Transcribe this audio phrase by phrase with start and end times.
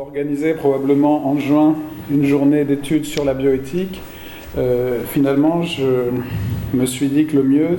[0.00, 1.74] organisé probablement en juin
[2.10, 4.00] une journée d'études sur la bioéthique,
[4.56, 5.84] euh, finalement, je
[6.72, 7.76] me suis dit que le mieux,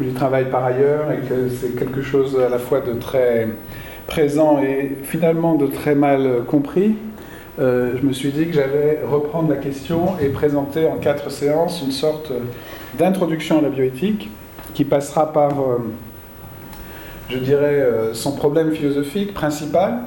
[0.00, 3.48] j'y travaille par ailleurs et que c'est quelque chose à la fois de très
[4.06, 6.94] présent et finalement de très mal compris,
[7.60, 11.82] euh, je me suis dit que j'allais reprendre la question et présenter en quatre séances
[11.82, 12.32] une sorte
[12.98, 14.30] d'introduction à la bioéthique
[14.72, 15.78] qui passera par, euh,
[17.28, 19.98] je dirais, son problème philosophique principal.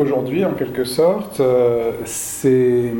[0.00, 1.42] Aujourd'hui, en quelque sorte,
[2.04, 2.92] c'est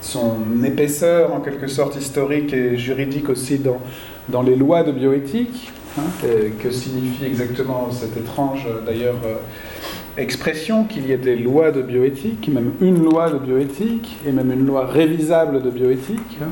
[0.00, 3.80] son épaisseur, en quelque sorte, historique et juridique aussi dans,
[4.28, 5.70] dans les lois de bioéthique.
[5.98, 6.26] Hein,
[6.58, 9.18] que signifie exactement cette étrange, d'ailleurs,
[10.16, 14.52] expression qu'il y ait des lois de bioéthique, même une loi de bioéthique, et même
[14.52, 16.38] une loi révisable de bioéthique.
[16.42, 16.50] Hein.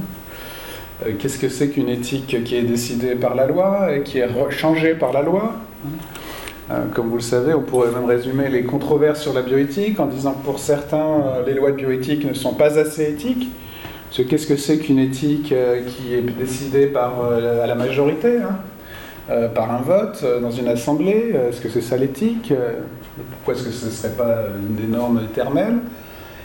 [1.07, 4.29] Euh, qu'est-ce que c'est qu'une éthique qui est décidée par la loi et qui est
[4.51, 5.55] changée par la loi
[5.85, 5.89] hein.
[5.89, 6.30] euh,
[6.95, 10.33] Comme vous le savez, on pourrait même résumer les controverses sur la bioéthique en disant
[10.33, 13.49] que pour certains, euh, les lois de bioéthique ne sont pas assez éthiques.
[14.13, 15.55] Qu'est-ce que c'est qu'une éthique
[15.87, 18.59] qui est décidée par la majorité hein
[19.31, 21.33] euh, par un vote euh, dans une assemblée?
[21.35, 22.53] Euh, Est-ce que c'est ça l'éthique?
[23.33, 25.79] Pourquoi est-ce que ce ne serait pas une des normes éternelles?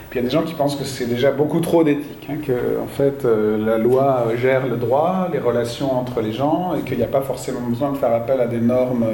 [0.08, 2.36] Puis il y a des gens qui pensent que c'est déjà beaucoup trop d'éthique, hein,
[2.46, 6.98] que en fait la loi gère le droit, les relations entre les gens, et qu'il
[6.98, 9.04] n'y a pas forcément besoin de faire appel à des normes.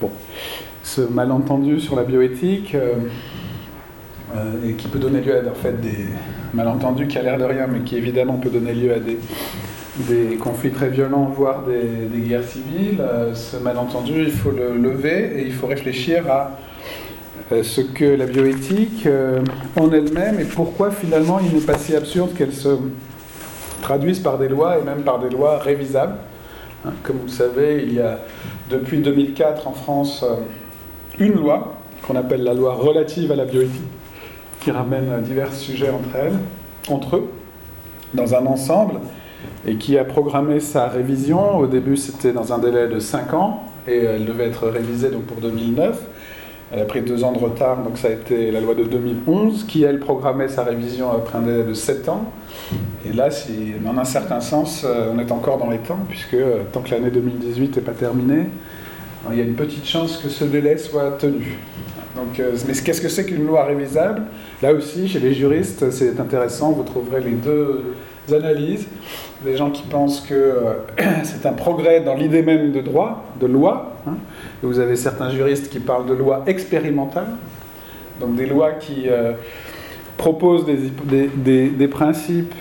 [0.00, 0.10] Bon,
[0.82, 2.76] ce malentendu sur la bioéthique.
[4.64, 6.06] et qui peut donner lieu à des
[6.54, 9.18] malentendus qui a l'air de rien, mais qui évidemment peut donner lieu à des,
[10.36, 13.00] conflits très violents, voire des, guerres civiles.
[13.00, 16.58] Euh, ce malentendu, il faut le lever et il faut réfléchir à
[17.52, 19.40] euh, ce que la bioéthique euh,
[19.78, 22.68] en elle-même et pourquoi finalement il n'est pas si absurde qu'elle se
[23.82, 26.14] traduise par des lois et même par des lois révisables.
[26.86, 28.20] Hein, comme vous le savez, il y a
[28.70, 30.24] depuis 2004 en France
[31.18, 31.74] une loi
[32.06, 33.82] qu'on appelle la loi relative à la bioéthique
[34.60, 35.90] qui ramène divers sujets
[36.88, 37.30] entre eux,
[38.14, 39.00] dans un ensemble
[39.66, 41.58] et qui a programmé sa révision.
[41.58, 45.22] Au début, c'était dans un délai de 5 ans, et elle devait être révisée donc,
[45.22, 46.00] pour 2009.
[46.72, 49.64] Elle a pris deux ans de retard, donc ça a été la loi de 2011,
[49.64, 52.30] qui, elle, programmait sa révision après un délai de 7 ans.
[53.04, 56.34] Et là, si, en un certain sens, euh, on est encore dans les temps, puisque
[56.34, 58.46] euh, tant que l'année 2018 n'est pas terminée,
[59.32, 61.58] il y a une petite chance que ce délai soit tenu.
[62.14, 64.22] Donc, euh, mais qu'est-ce que c'est qu'une loi révisable?
[64.62, 67.82] Là aussi, chez les juristes, c'est intéressant, vous trouverez les deux
[68.32, 68.86] analyses,
[69.44, 70.54] des gens qui pensent que
[71.24, 73.96] c'est un progrès dans l'idée même de droit, de loi.
[74.06, 74.14] Hein.
[74.62, 77.28] Vous avez certains juristes qui parlent de loi expérimentale,
[78.20, 79.32] donc des lois qui euh,
[80.16, 82.54] proposent des, principes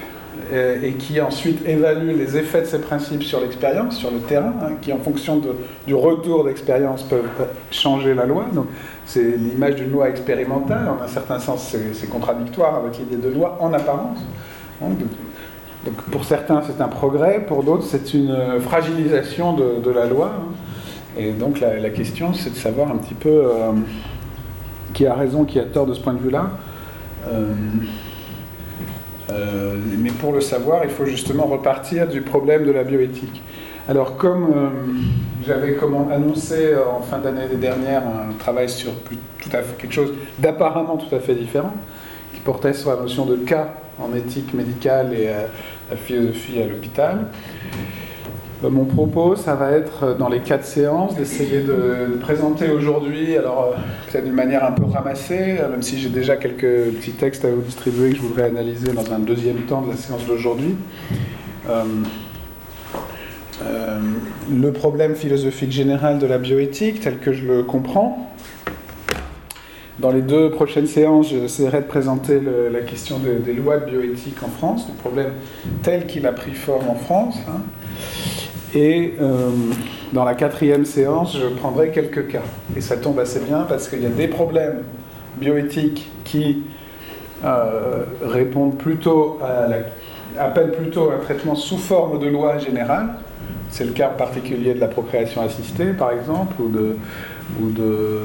[0.53, 4.53] euh, et qui ensuite évaluent les effets de ces principes sur l'expérience, sur le terrain,
[4.61, 5.41] hein, qui en fonction
[5.85, 7.29] du retour d'expérience peuvent
[7.71, 8.45] changer la loi.
[8.53, 8.67] Donc
[9.05, 13.57] c'est l'image d'une loi expérimentale, en un certain sens c'est contradictoire avec l'idée de loi
[13.59, 14.19] en apparence.
[14.81, 14.91] Hein,
[15.85, 20.31] donc pour certains, c'est un progrès, pour d'autres, c'est une fragilisation de, la loi.
[20.37, 20.53] Hein.
[21.17, 23.71] Et donc la, question, c'est de savoir un petit peu euh,
[24.93, 26.51] qui a raison, qui a tort de ce point de vue-là.
[27.27, 27.53] Euh,
[29.31, 33.41] euh, mais pour le savoir, il faut justement repartir du problème de la bioéthique.
[33.87, 34.53] Alors comme
[35.47, 35.75] j'avais
[36.11, 38.91] annoncé en fin d'année dernière un travail sur
[39.49, 41.73] quelque chose d'apparemment tout à fait différent,
[42.35, 45.29] qui portait sur la notion de cas en éthique médicale et
[45.89, 47.25] la philosophie à l'hôpital.
[48.63, 53.71] Euh, mon propos, ça va être dans les quatre séances d'essayer de, présenter aujourd'hui, alors
[53.73, 53.77] euh,
[54.11, 57.61] peut-être d'une manière un peu ramassée, même si j'ai déjà quelques petits textes à vous
[57.61, 60.75] distribuer que je voudrais analyser dans un deuxième temps de la séance d'aujourd'hui.
[64.51, 68.29] le problème philosophique général de la bioéthique, tel que je le comprends,
[69.99, 72.39] dans les deux prochaines séances, j'essaierai de présenter
[72.71, 75.31] la question des lois de bioéthique en France, le problème
[75.83, 77.37] tel qu'il a pris forme en France.
[77.47, 77.61] Hein.
[78.75, 79.49] Et euh,
[80.13, 82.43] dans la quatrième séance, je prendrai quelques cas.
[82.75, 84.83] Et ça tombe assez bien parce qu'il y a des problèmes
[85.37, 86.63] bioéthiques qui
[87.43, 89.77] euh, répondent plutôt à la,
[90.43, 93.07] appellent plutôt un traitement sous forme de loi générale.
[93.69, 96.95] C'est le cas particulier de la procréation assistée, par exemple, ou de,
[97.61, 98.21] ou de,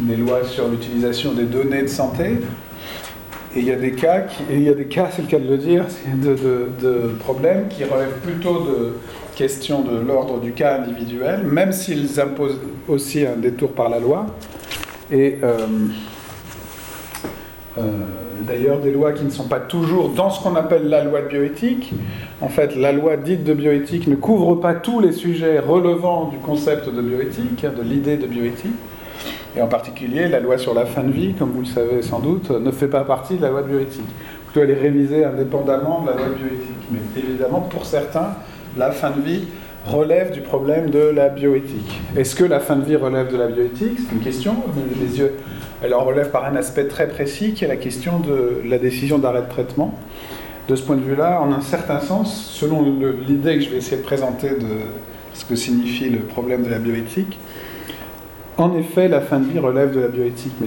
[0.00, 2.38] des lois sur l'utilisation des données de santé.
[3.56, 5.48] Et il y a des cas, il y a des cas, c'est le cas de
[5.48, 5.84] le dire,
[6.14, 8.92] de, problèmes qui relèvent plutôt de
[9.34, 14.26] questions de l'ordre du cas individuel, même s'ils imposent aussi un détour par la loi.
[15.10, 15.56] Et euh,
[17.78, 17.82] euh,
[18.46, 21.28] d'ailleurs des lois qui ne sont pas toujours dans ce qu'on appelle la loi de
[21.28, 21.94] bioéthique.
[22.40, 26.36] En fait, la loi dite de bioéthique ne couvre pas tous les sujets relevant du
[26.38, 28.76] concept de bioéthique, de l'idée de bioéthique.
[29.56, 32.20] Et en particulier, la loi sur la fin de vie, comme vous le savez sans
[32.20, 34.08] doute, ne fait pas partie de la loi bioéthique.
[34.46, 36.88] Plutôt, elle est révisée indépendamment de la loi bioéthique.
[36.90, 38.34] Mais évidemment, pour certains,
[38.76, 39.44] la fin de vie
[39.86, 42.00] relève du problème de la bioéthique.
[42.16, 43.98] Est-ce que la fin de vie relève de la bioéthique?
[43.98, 44.56] C'est une question.
[45.82, 49.18] Elle en relève par un aspect très précis qui est la question de la décision
[49.18, 49.94] d'arrêt de traitement.
[50.68, 52.84] De ce point de vue-là, en un certain sens, selon
[53.26, 54.66] l'idée que je vais essayer de présenter de
[55.32, 57.38] ce que signifie le problème de la bioéthique,
[58.58, 60.66] en effet, la fin de vie relève de la bioéthique, mais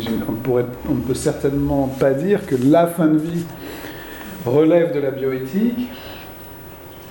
[0.89, 3.45] on, ne peut certainement pas dire que la fin de vie
[4.45, 5.89] relève de la bioéthique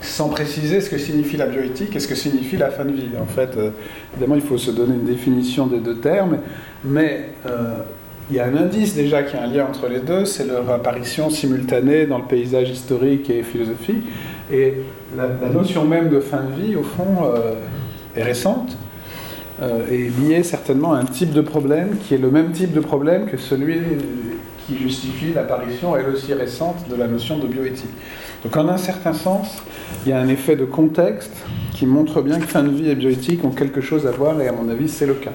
[0.01, 3.11] sans préciser ce que signifie la bioéthique et ce que signifie la fin de vie.
[3.21, 3.71] En fait, euh,
[4.15, 6.39] évidemment, il faut se donner une définition des deux termes,
[6.83, 7.75] mais euh,
[8.31, 10.71] il y a un indice déjà qui a un lien entre les deux, c'est leur
[10.71, 14.03] apparition simultanée dans le paysage historique et philosophique.
[14.51, 14.77] Et
[15.15, 17.55] la, notion même de fin de vie, au fond, euh,
[18.17, 18.79] est récente
[19.91, 23.27] et liée certainement à un type de problème qui est le même type de problème
[23.27, 23.79] que celui
[24.67, 27.91] qui justifie l'apparition, elle aussi récente, de la notion de bioéthique.
[28.43, 29.63] Donc en un certain sens,
[30.05, 31.37] il y a un effet de contexte
[31.75, 34.49] qui montre bien que fin de vie et bioéthique ont quelque chose à voir, et
[34.49, 35.33] à mon avis, c'est le cas.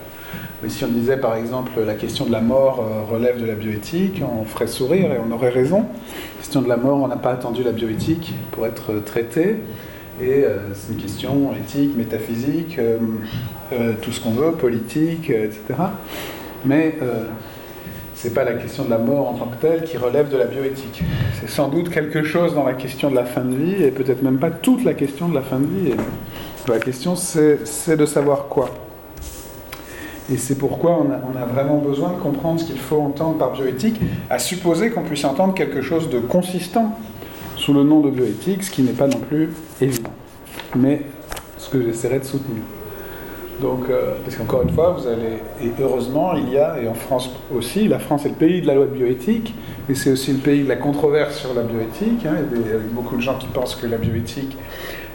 [0.64, 3.56] Mais si on disait par exemple la question de la mort euh, relève de la
[3.56, 5.80] bioéthique, on ferait sourire et on aurait raison.
[5.80, 9.58] La question de la mort, on n'a pas attendu la bioéthique pour être traité.
[10.22, 15.62] Et euh, c'est une question éthique, métaphysique, euh, tout ce qu'on veut, politique, etc.
[16.64, 16.96] Mais
[18.28, 20.46] n'est pas la question de la mort en tant que telle qui relève de la
[20.46, 21.04] bioéthique.
[21.40, 24.22] C'est sans doute quelque chose dans la question de la fin de vie, et peut-être
[24.24, 25.94] même pas toute la question de la fin de vie.
[26.68, 28.70] la question, c'est de savoir quoi.
[30.34, 34.02] Et c'est pourquoi on a, vraiment besoin de comprendre ce qu'il faut entendre par bioéthique,
[34.30, 36.98] à supposer qu'on puisse entendre quelque chose de consistant
[37.66, 39.50] sous le nom de bioéthique, ce qui n'est pas non plus
[39.82, 40.12] évident.
[40.76, 41.02] Mais
[41.58, 42.62] ce que j'essaierai de soutenir.
[43.60, 46.94] Donc, euh, parce qu'encore une fois, vous allez, et heureusement, il y a, et en
[46.94, 49.56] France aussi, la France est le pays de la loi de bioéthique,
[49.90, 52.24] et c'est aussi le pays de la controverse sur la bioéthique.
[52.24, 54.56] Il y a beaucoup de gens qui pensent que la bioéthique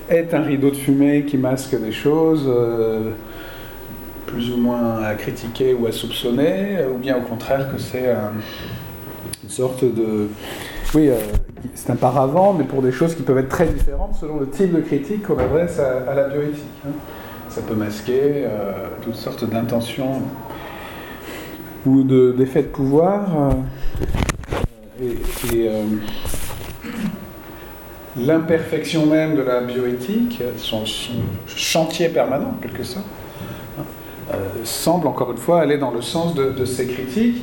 [0.09, 3.11] est un rideau de fumée qui masque des choses euh,
[4.27, 8.13] plus ou moins à critiquer ou à soupçonner, ou bien au contraire que c'est
[9.45, 10.27] une sorte de.
[10.95, 11.15] Oui, euh,
[11.75, 14.75] c'est un paravent, mais pour des choses qui peuvent être très différentes selon le type
[14.75, 16.65] de critique qu'on adresse à, la bioéthique.
[16.87, 16.93] Hein
[17.51, 18.73] ça peut masquer euh,
[19.03, 20.23] toutes sortes d'intentions
[21.85, 23.51] ou d'effets de, pouvoir.
[25.03, 25.13] Euh,
[25.53, 25.83] et, euh,
[28.17, 30.85] l'imperfection même de la bioéthique, son,
[31.47, 33.07] chantier permanent en quelque sorte,
[34.63, 37.43] semble encore une fois aller dans le sens de, ces critiques,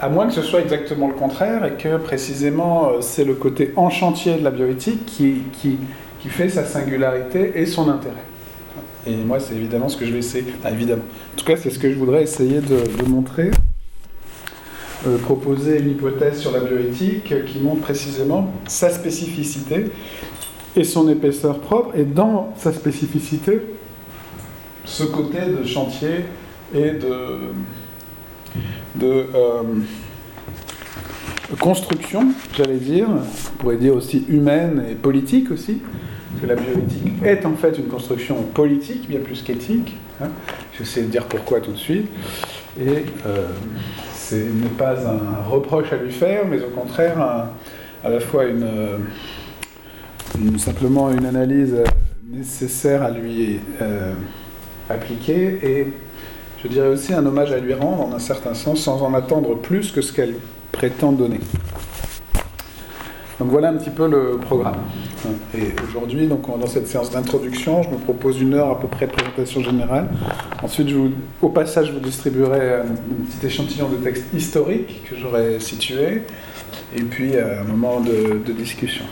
[0.00, 3.90] à moins que ce soit exactement le contraire et que précisément c'est le côté en
[3.90, 8.26] chantier de la bioéthique qui, qui fait sa singularité et son intérêt.
[9.06, 10.44] Et moi, c'est évidemment ce que je vais essayer.
[10.68, 11.04] évidemment.
[11.34, 13.50] En tout cas, c'est ce que je voudrais essayer de, montrer.
[15.06, 19.92] Euh, proposer une hypothèse sur la bioéthique qui montre précisément sa spécificité
[20.74, 23.60] et son épaisseur propre, et dans sa spécificité,
[24.84, 26.24] ce côté de chantier
[26.74, 27.52] et de,
[28.94, 29.62] de euh,
[31.60, 35.80] construction, j'allais dire, on pourrait dire aussi humaine et politique aussi,
[36.40, 39.96] que la bioéthique est en fait une construction politique, bien plus qu'éthique.
[40.20, 40.28] Hein.
[40.76, 42.08] J'essaie de dire pourquoi tout de suite.
[42.78, 43.46] Et euh,
[44.14, 47.18] ce n'est pas un reproche à lui faire, mais au contraire,
[48.04, 48.66] à la fois une,
[50.58, 51.76] simplement une analyse
[52.30, 54.12] nécessaire à lui euh,
[54.90, 55.92] appliquer et
[56.62, 59.56] je dirais aussi un hommage à lui rendre en un certain sens sans en attendre
[59.56, 60.34] plus que ce qu'elle
[60.72, 61.40] prétend donner.
[63.38, 64.76] Donc voilà un petit peu le programme.
[65.54, 69.06] Et aujourd'hui, donc dans cette séance d'introduction, je me propose une heure à peu près
[69.06, 70.08] de présentation générale.
[70.62, 70.88] Ensuite,
[71.42, 72.84] au passage, je vous distribuerai un,
[73.26, 76.22] petit échantillon de texte historique que j'aurai situé,
[76.96, 79.04] et puis euh, un moment de, discussion.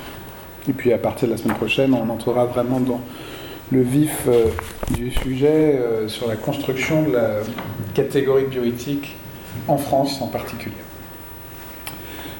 [0.69, 3.01] Et puis à partir de la semaine prochaine, on entrera vraiment dans
[3.73, 4.47] le vif euh,
[4.95, 7.31] du sujet euh, sur la construction de la
[7.95, 9.17] catégorie bioéthique
[9.69, 10.75] en France en particulier.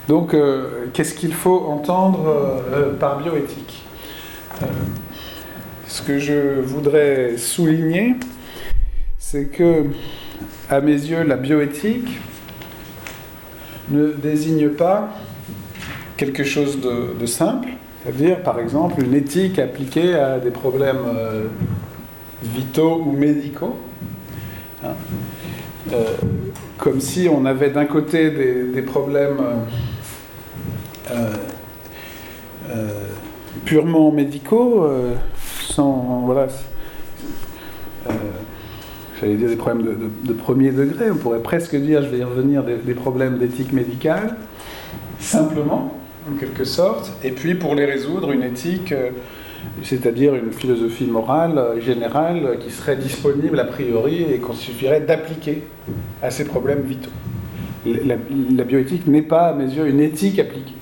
[0.09, 2.63] Donc, euh, qu'est-ce qu'il faut entendre
[3.01, 3.83] par bioéthique
[5.87, 8.17] Ce que je voudrais souligner,
[9.19, 9.87] c'est que,
[10.69, 12.21] à mes yeux, la bioéthique
[13.91, 15.09] ne désigne pas
[16.17, 17.69] quelque chose de, simple,
[18.05, 21.07] c'est-à-dire, par exemple, une éthique appliquée à des problèmes
[22.43, 23.77] vitaux ou médicaux.
[24.85, 24.93] Hein.
[26.77, 29.41] comme si on avait d'un côté des problèmes
[31.11, 31.33] euh,
[32.71, 32.89] euh,
[33.67, 35.15] purement médicaux, euh,
[35.69, 36.47] sans voilà,
[39.21, 42.63] j'allais dire des problèmes de, premier degré, on pourrait presque dire, je vais y revenir,
[42.65, 44.37] des, problèmes d'éthique médicale,
[45.19, 45.95] simplement,
[46.31, 49.11] en quelque sorte, et puis pour les résoudre, une éthique, euh,
[49.83, 55.63] c'est-à-dire une philosophie morale euh, générale qui serait disponible a priori et qu'on suffirait d'appliquer
[56.23, 57.11] à ces problèmes vitaux.
[57.87, 58.17] La,
[58.65, 60.75] bioéthique n'est pas, à mes yeux, une éthique appliquée,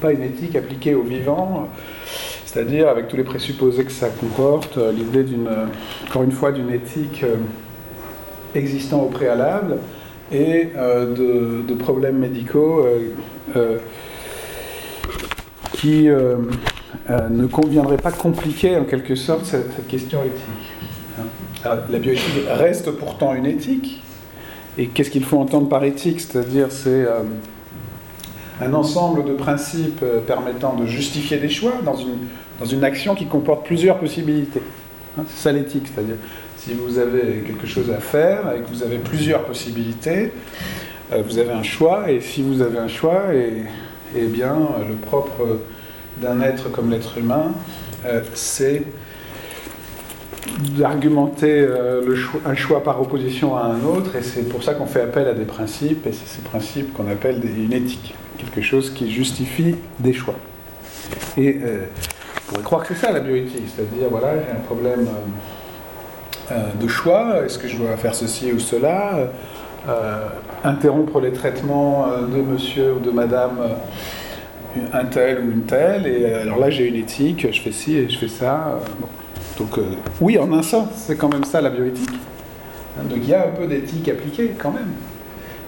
[0.00, 1.68] pas une éthique appliquée au vivant,
[2.52, 5.48] c'est-à-dire avec tous les présupposés que ça comporte, euh, l'idée d'une,
[6.06, 7.36] encore une fois, d'une éthique euh,
[8.54, 9.78] existant au préalable
[10.30, 12.86] et euh, de, problèmes médicaux
[15.82, 20.88] qui ne conviendraient pas compliquer en quelque sorte cette, question éthique.
[21.18, 21.76] Hein.
[21.90, 24.00] la bioéthique reste pourtant une éthique.
[24.78, 26.20] Et qu'est-ce qu'il faut entendre par éthique?
[26.20, 27.04] C'est-à-dire c'est
[28.60, 32.18] un ensemble de principes permettant de justifier des choix dans une
[32.62, 34.62] dans une action qui comporte plusieurs possibilités.
[35.18, 36.16] Hein, c'est ça l'éthique, c'est-à-dire
[36.56, 40.32] si vous avez quelque chose à faire et que vous avez plusieurs possibilités,
[41.12, 43.64] euh, vous avez un choix, et si vous avez un choix, et,
[44.16, 44.56] eh bien,
[44.88, 45.58] le propre
[46.20, 47.52] d'un être comme l'être humain,
[48.06, 48.84] euh, c'est
[50.76, 55.02] d'argumenter euh, un choix par opposition à un autre, et c'est pour ça qu'on fait
[55.02, 59.10] appel à des principes, et c'est ces principes qu'on appelle une éthique, quelque chose qui
[59.10, 60.34] justifie des choix.
[61.36, 61.58] Et
[62.52, 66.56] on pourrait croire que c'est ça la bioéthique, c'est-à-dire, voilà, j'ai un problème euh, euh,
[66.80, 69.28] de choix, est-ce que je dois faire ceci ou cela,
[69.88, 70.28] euh,
[70.64, 73.58] interrompre les traitements de monsieur ou de madame
[74.92, 78.08] un tel ou une telle, et alors là j'ai une éthique, je fais ci et
[78.08, 78.80] je fais ça.
[79.58, 79.78] Donc
[80.20, 82.18] oui, en un sens, c'est quand même ça la bioéthique.
[83.04, 84.90] Donc il y a un peu d'éthique appliquée quand même.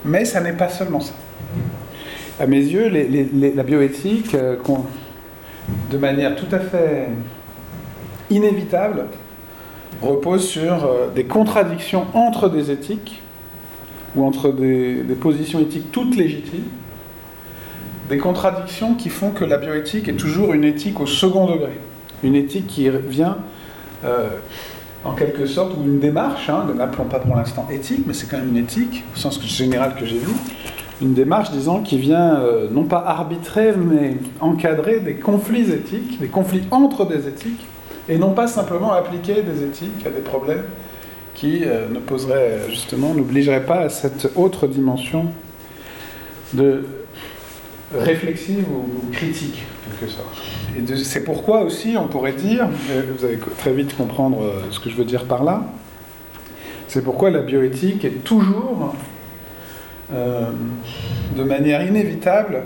[0.05, 1.15] Mais ça n'est pas seulement ça.
[2.41, 4.37] À mes yeux, la bioéthique
[5.91, 7.09] de manière tout à fait
[8.31, 9.07] inévitable,
[10.03, 13.23] repose sur euh, des contradictions entre des éthiques,
[14.17, 16.69] ou entre des, positions éthiques toutes légitimes,
[18.09, 21.81] des contradictions qui font que la bioéthique est toujours une éthique au second degré,
[22.23, 23.39] une éthique qui vient
[24.05, 24.29] euh,
[25.05, 28.29] en quelque sorte, ou une démarche, hein, ne l'appelons pas pour l'instant éthique, mais c'est
[28.29, 30.33] quand même une éthique, au sens général que j'ai vu,
[31.03, 36.29] une démarche, disons, qui vient euh, non pas arbitrer, mais encadrer des conflits éthiques, des
[36.29, 37.67] conflits entre des éthiques,
[38.09, 40.65] et non pas simplement appliquer des éthiques à des problèmes
[41.35, 45.27] qui euh, ne poseraient, justement, n'obligeraient pas à cette autre dimension
[46.53, 46.85] de
[47.99, 50.43] réflexive ou, critique, en quelque sorte.
[51.05, 52.69] C'est pourquoi aussi, on pourrait dire,
[53.19, 55.65] vous allez très vite comprendre euh, ce que je veux dire par là,
[56.89, 58.95] c'est pourquoi la bioéthique est toujours
[60.13, 60.51] euh,
[61.37, 62.63] de manière inévitable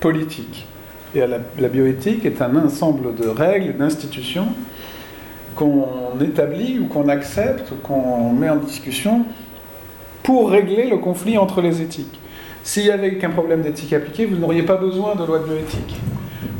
[0.00, 0.66] politique.
[1.14, 4.48] Et la, bioéthique est un ensemble de règles, d'institutions
[5.56, 9.24] qu'on établit ou qu'on accepte qu'on met en discussion
[10.22, 12.19] pour régler le conflit entre les éthiques.
[12.62, 15.96] S'il n'y avait qu'un problème d'éthique appliquée, vous n'auriez pas besoin de loi de bioéthique.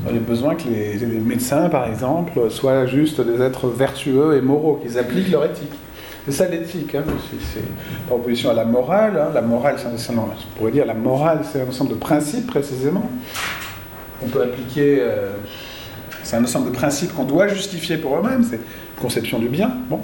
[0.03, 4.81] Vous auriez besoin que les, médecins, par exemple, soient juste des êtres vertueux et moraux,
[4.83, 5.73] qu'ils appliquent leur éthique.
[6.25, 7.05] C'est ça l'éthique, hein,
[7.53, 9.19] c'est par opposition à la morale.
[9.19, 9.31] Hein.
[9.35, 13.09] La morale, c'est un, dire la morale, c'est un ensemble de principes précisément.
[14.23, 15.31] On peut appliquer, euh,
[16.23, 18.61] c'est un ensemble de principes qu'on doit justifier pour eux-mêmes, c'est
[19.01, 19.73] conception du bien.
[19.89, 20.01] Bon.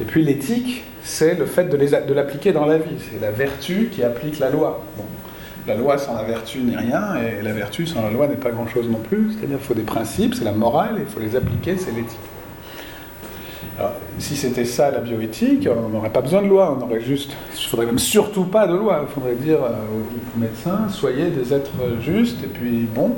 [0.00, 4.02] Et puis l'éthique, c'est le fait de l'appliquer dans la vie, c'est la vertu qui
[4.02, 4.84] applique la loi.
[5.66, 8.50] La loi sans la vertu n'est rien, et la vertu sans la loi n'est pas
[8.50, 9.30] grand-chose non plus.
[9.30, 12.18] C'est-à-dire qu'il faut des principes, c'est la morale, il faut les appliquer, c'est l'éthique.
[13.78, 17.32] Alors, si c'était ça la bioéthique, on n'aurait pas besoin de loi, on aurait juste.
[17.54, 19.06] Il ne faudrait même surtout pas de loi.
[19.08, 21.70] Il faudrait dire euh, aux médecins soyez des êtres
[22.02, 23.12] justes, et puis bon,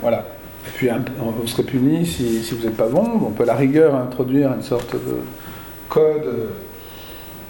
[0.00, 0.26] voilà.
[0.66, 0.88] Et puis
[1.20, 3.20] on serait puni si, si vous n'êtes pas bon.
[3.26, 5.20] On peut à la rigueur introduire une sorte de
[5.88, 6.24] code,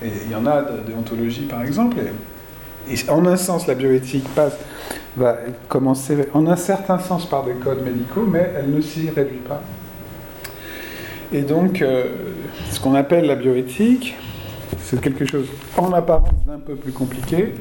[0.03, 1.97] et il y en a de par exemple.
[3.09, 4.57] En un sens, la bioéthique passe,
[5.17, 5.39] va
[5.69, 9.63] commencer en un certain sens par des codes médicaux, mais elle ne s'y réduit pas.
[11.33, 12.05] Et donc, euh,
[12.71, 14.15] ce qu'on appelle la bioéthique,
[14.79, 17.55] c'est quelque chose en apparence d'un peu plus compliqué,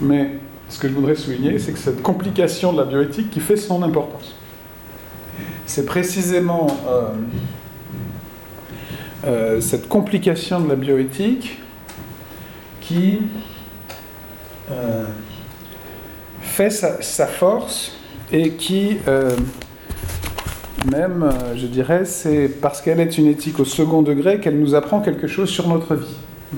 [0.00, 0.30] mais
[0.68, 3.82] ce que je voudrais souligner, c'est que cette complication de la bioéthique qui fait son
[3.82, 4.36] importance.
[5.66, 7.08] C'est précisément euh,
[9.26, 11.58] euh, cette complication de la bioéthique
[12.90, 13.20] qui
[16.42, 17.92] fait sa, force
[18.32, 18.98] et qui
[20.86, 24.74] même, euh, je dirais, c'est parce qu'elle est une éthique au second degré qu'elle nous
[24.74, 26.16] apprend quelque chose sur notre vie.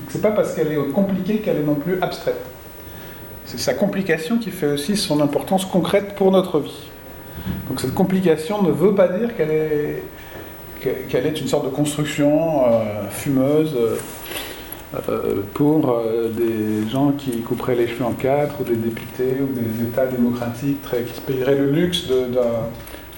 [0.09, 2.39] C'est pas parce qu'elle est compliquée qu'elle est non plus abstraite.
[3.45, 6.89] C'est sa complication qui fait aussi son importance concrète pour notre vie.
[7.67, 10.03] Donc cette complication ne veut pas dire qu'elle est,
[11.09, 13.97] qu'elle est une sorte de construction euh, fumeuse euh,
[15.53, 19.83] pour euh, des gens qui couperaient les cheveux en quatre, ou des députés, ou des
[19.83, 22.27] États démocratiques qui se payeraient le luxe de,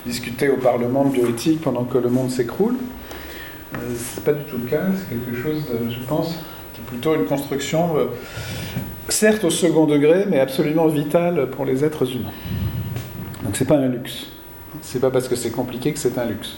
[0.05, 2.75] discuter au Parlement de bioéthique pendant que le monde s'écroule.
[3.73, 6.35] Euh, Ce n'est pas du tout le cas, c'est quelque chose, je pense,
[6.73, 7.95] qui est plutôt une construction,
[9.09, 12.33] certes au second degré, mais absolument vitale pour les êtres humains.
[13.43, 14.27] Donc c'est pas un luxe.
[14.81, 16.57] C'est pas parce que c'est compliqué que c'est un luxe.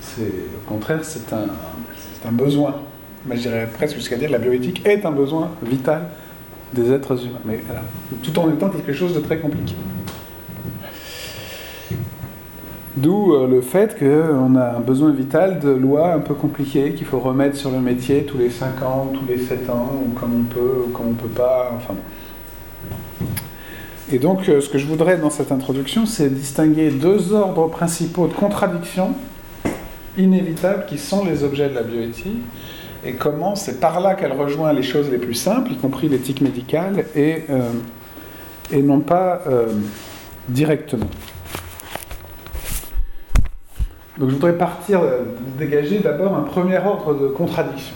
[0.00, 2.74] C'est, au contraire, c'est un besoin
[3.26, 6.08] mais je dirais presque jusqu'à dire que la bioéthique est un besoin vital
[6.72, 7.60] des êtres humains, mais
[8.22, 9.74] tout en étant quelque chose de très compliqué.
[12.96, 17.06] D'où euh, le fait qu'on a un besoin vital de lois un peu compliquées qu'il
[17.06, 20.40] faut remettre sur le métier tous les 5 ans, tous les 7 ans, ou comme
[20.40, 21.94] on peut, ou comme on ne peut pas, enfin
[24.12, 28.26] Et donc, euh, ce que je voudrais dans cette introduction, c'est distinguer deux ordres principaux
[28.26, 29.14] de contradiction
[30.18, 32.42] inévitables qui sont les objets de la bioéthique
[33.04, 36.40] et comment c'est par là qu'elle rejoint les choses les plus simples, y compris l'éthique
[36.40, 37.70] médicale, et, euh,
[38.70, 39.72] et non pas euh,
[40.48, 41.08] directement.
[44.18, 45.22] Donc je voudrais partir, euh,
[45.58, 47.94] dégager d'abord un premier ordre de contradiction.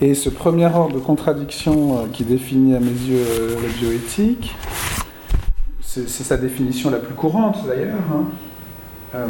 [0.00, 3.24] Et ce premier ordre de contradiction qui définit à mes yeux
[3.60, 4.54] la bioéthique,
[5.80, 7.96] c'est sa définition la plus courante d'ailleurs.
[9.14, 9.26] Hein.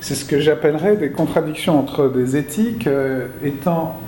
[0.00, 4.00] C'est ce que j'appellerais des contradictions entre des éthiques euh, étant,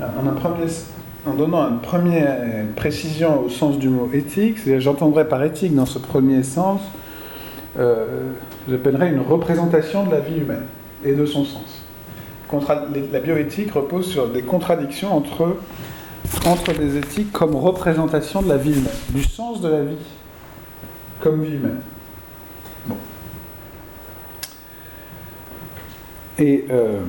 [0.00, 2.38] en, donnant une première
[2.74, 6.80] précision au sens du mot éthique, j'entendrais par éthique dans ce premier sens,
[7.78, 8.32] euh,
[8.68, 10.64] j'appellerais une représentation de la vie humaine
[11.04, 11.82] et de son sens.
[13.12, 15.58] la bioéthique repose sur des contradictions entre,
[16.46, 19.96] entre des éthiques comme représentation de la vie humaine, du sens de la vie
[21.20, 21.80] comme vie humaine.
[26.38, 27.00] Et euh,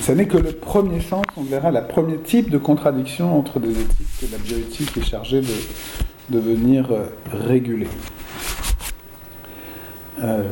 [0.00, 3.70] ça n'est que le premier sens, on verra, le premier type de contradiction entre des
[3.70, 7.88] éthiques que la bioéthique est chargée de, venir euh, réguler.
[10.22, 10.42] Euh,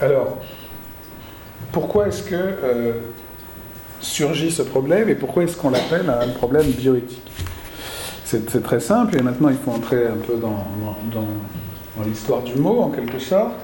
[0.00, 0.38] alors,
[1.70, 2.94] pourquoi est-ce que
[4.00, 7.20] surgit ce problème et pourquoi est-ce qu'on l'appelle un problème bioéthique?
[8.24, 10.66] C'est, très simple et maintenant il faut entrer un peu dans
[11.12, 11.24] dans
[12.02, 13.54] l'histoire du mot en quelque sorte,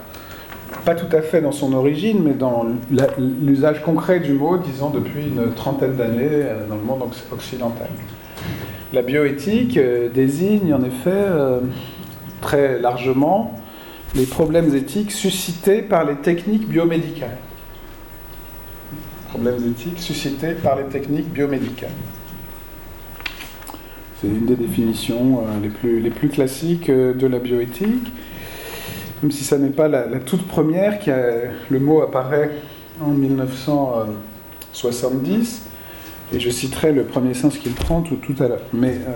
[0.84, 2.66] pas tout à fait dans son origine, mais dans
[3.18, 7.88] l'usage concret du mot, disons depuis une trentaine d'années euh, dans le monde occidental.
[8.92, 11.60] La bioéthique euh, désigne en effet euh,
[12.40, 13.54] très largement
[14.14, 17.36] les problèmes éthiques suscités par les techniques biomédicales.
[19.28, 21.90] Problèmes éthiques suscités par les techniques biomédicales.
[24.20, 28.12] C'est une des définitions euh, les, plus, les plus classiques euh, de la bioéthique,
[29.22, 31.24] même si ça n'est pas la, toute première, qui a,
[31.70, 32.50] le mot apparaît
[33.00, 35.62] en 1970,
[36.34, 38.60] et je citerai le premier sens qu'il prend tout, à l'heure.
[38.74, 39.14] Mais euh,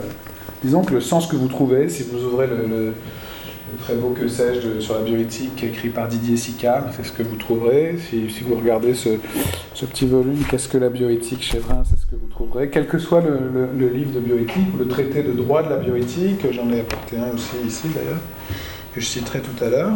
[0.63, 2.95] disons que le sens que vous trouvez, si vous ouvrez le
[3.75, 7.37] très beau que sais-je sur la bioéthique écrit par Didier Sicard, c'est ce que vous
[7.37, 7.97] trouverez.
[8.11, 9.11] Si, vous regardez ce,
[9.87, 12.71] petit volume, Qu'est-ce que la bioéthique chez Vrin, c'est ce que vous trouverez.
[12.71, 16.41] Quel que soit le, livre de bioéthique ou le traité de droit de la bioéthique,
[16.53, 18.21] j'en ai apporté un aussi ici d'ailleurs,
[18.95, 19.93] que je citerai tout à l'heure,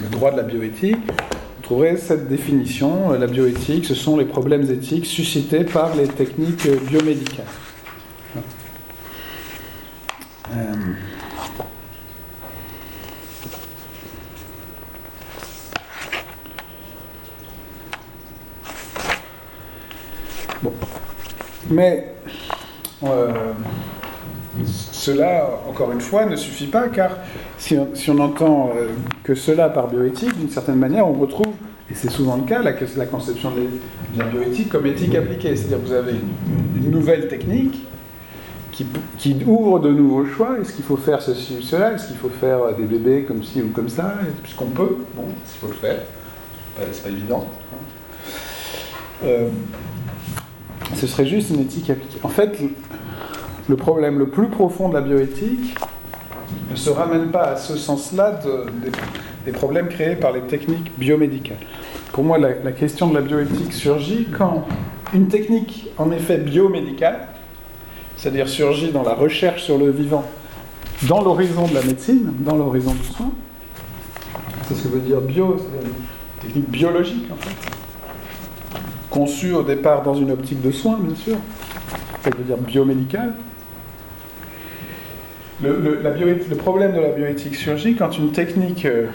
[0.00, 3.10] le droit de la bioéthique, vous trouverez cette définition.
[3.12, 7.44] La bioéthique, ce sont les problèmes éthiques suscités par les techniques biomédicales.
[10.52, 10.74] Euh,
[21.70, 22.12] Mais
[23.04, 23.32] euh,
[24.64, 27.16] cela, encore une fois, ne suffit pas, car
[27.58, 28.88] si on, entend euh,
[29.22, 31.54] que cela par bioéthique, d'une certaine manière, on retrouve,
[31.90, 32.72] et c'est souvent le cas, la,
[33.06, 33.62] conception de
[34.18, 35.56] la bioéthique comme éthique appliquée.
[35.56, 37.86] C'est-à-dire que vous avez une, nouvelle technique
[39.18, 40.58] qui, ouvre de nouveaux choix.
[40.60, 41.92] Est-ce qu'il faut faire ceci ou cela?
[41.92, 44.14] Est-ce qu'il faut faire des bébés comme ci ou comme ça?
[44.42, 45.98] Puisqu'on peut, bon, s'il faut le faire,
[46.92, 47.46] c'est pas, évident.
[47.72, 47.76] Hein.
[49.24, 49.48] Euh,
[50.94, 52.18] ce serait juste une éthique appliquée.
[52.22, 52.58] En fait,
[53.68, 55.74] le problème le plus profond de la bioéthique
[56.70, 58.40] ne se ramène pas à ce sens-là
[59.44, 61.58] des, problèmes créés par les techniques biomédicales.
[62.12, 64.66] Pour moi, la, la, question de la bioéthique surgit quand
[65.14, 67.28] une technique, en effet biomédicale,
[68.16, 70.24] c'est-à-dire surgit dans la recherche sur le vivant,
[71.08, 73.32] dans l'horizon de la médecine, dans l'horizon du soin,
[74.68, 77.79] c'est ce que veut dire bio, c'est-à-dire une technique biologique en fait,
[79.10, 81.36] conçu au départ dans une optique de soins, bien sûr,
[82.22, 83.34] ça veut dire biomédicale.
[85.62, 89.08] le, le, problème de la bioéthique surgit quand une technique euh,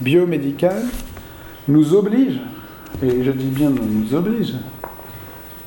[0.00, 0.82] biomédicale
[1.68, 2.40] nous oblige,
[3.02, 4.54] et je dis bien nous oblige,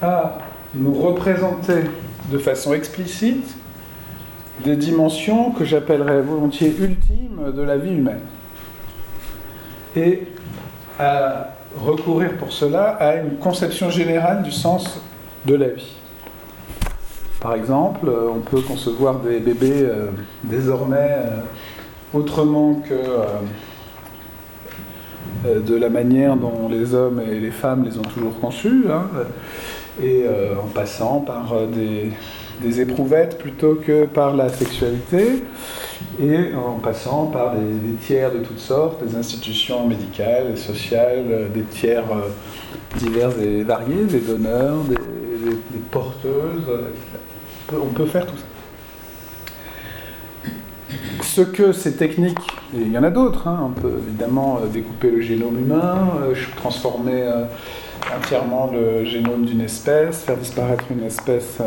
[0.01, 0.39] à
[0.73, 1.83] nous représenter
[2.31, 3.55] de façon explicite
[4.63, 8.21] des dimensions que j'appellerais volontiers ultimes de la vie humaine.
[9.95, 10.23] Et
[10.99, 14.99] à recourir pour cela à une conception générale du sens
[15.45, 15.95] de la vie.
[17.41, 20.09] Par exemple, euh, on peut concevoir des bébés euh,
[20.43, 21.37] désormais euh,
[22.13, 22.93] autrement que
[25.43, 29.07] de la manière dont les hommes et les femmes les ont toujours conçus, hein,
[30.03, 30.25] et
[30.61, 32.11] en passant par des,
[32.61, 35.43] des, éprouvettes plutôt que par la sexualité,
[36.21, 42.05] et en passant par des, tiers de toutes sortes, des institutions médicales, sociales, des tiers
[42.97, 44.97] divers et variés, des donneurs, des,
[45.89, 46.67] porteuses,
[47.73, 48.43] on peut faire tout ça.
[51.23, 52.39] Ce que ces techniques,
[52.75, 56.09] et il y en a d'autres, hein, on peut évidemment euh, découper le génome humain,
[56.21, 57.45] euh, transformer euh,
[58.17, 61.57] entièrement le génome d'une espèce, faire disparaître une espèce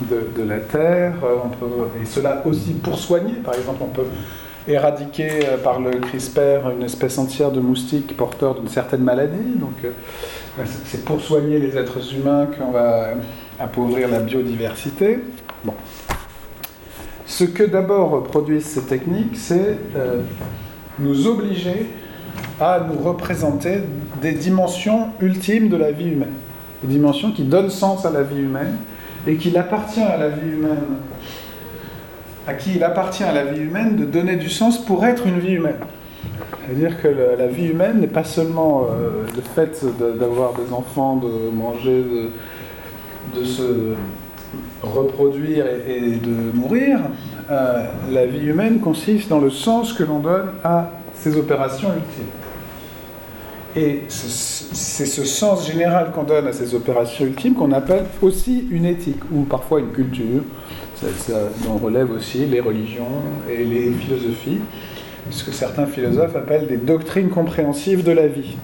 [0.00, 1.14] de, la Terre,
[1.58, 1.66] peut,
[2.02, 4.06] et cela aussi pour soigner, par exemple, on peut
[4.68, 9.74] éradiquer par le CRISPR une espèce entière de moustiques porteurs d'une certaine maladie, donc
[10.84, 13.14] c'est pour soigner les êtres humains qu'on va
[13.58, 15.20] appauvrir la biodiversité.
[15.64, 15.74] Bon.
[17.26, 20.20] Ce que d'abord produisent ces techniques, c'est euh,
[20.98, 21.90] nous obliger
[22.60, 23.80] à nous représenter
[24.22, 26.32] des dimensions ultimes de la vie humaine,
[26.82, 28.76] des dimensions qui donnent sens à la vie humaine
[29.26, 31.00] et qu'il appartient à la vie humaine,
[32.46, 35.38] à qui il appartient à la vie humaine de donner du sens pour être une
[35.38, 35.76] vie humaine.
[36.64, 39.84] C'est-à-dire que la vie humaine n'est pas seulement euh, le fait
[40.18, 42.04] d'avoir des enfants, de manger,
[43.34, 43.94] de, se
[44.82, 47.00] reproduire et, de mourir,
[47.50, 52.41] euh, la vie humaine consiste dans le sens que l'on donne à ces opérations ultimes.
[53.74, 58.84] Et c'est ce sens général qu'on donne à ces opérations ultimes qu'on appelle aussi une
[58.84, 60.42] éthique, ou parfois une culture,
[61.64, 64.60] dont relèvent aussi les religions et les philosophies,
[65.30, 68.56] ce que certains philosophes appellent des doctrines compréhensives de la vie,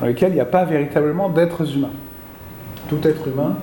[0.00, 1.92] dans lesquelles il n'y a pas véritablement d'êtres humains.
[2.88, 3.56] Tout être humain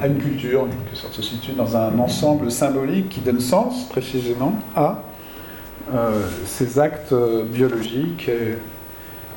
[0.00, 3.88] à une culture, en quelque sorte, se situe dans un ensemble symbolique qui donne sens
[3.88, 5.02] précisément à
[5.92, 8.54] euh, ces actes euh, biologiques, euh,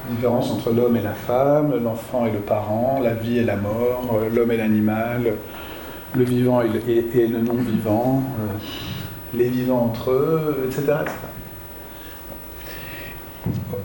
[0.10, 4.20] différence entre l'homme et la femme, l'enfant et le parent, la vie et la mort,
[4.34, 5.34] l'homme et l'animal,
[6.16, 8.24] le vivant et le, non-vivant,
[9.34, 11.18] les vivants entre eux, etc., etc.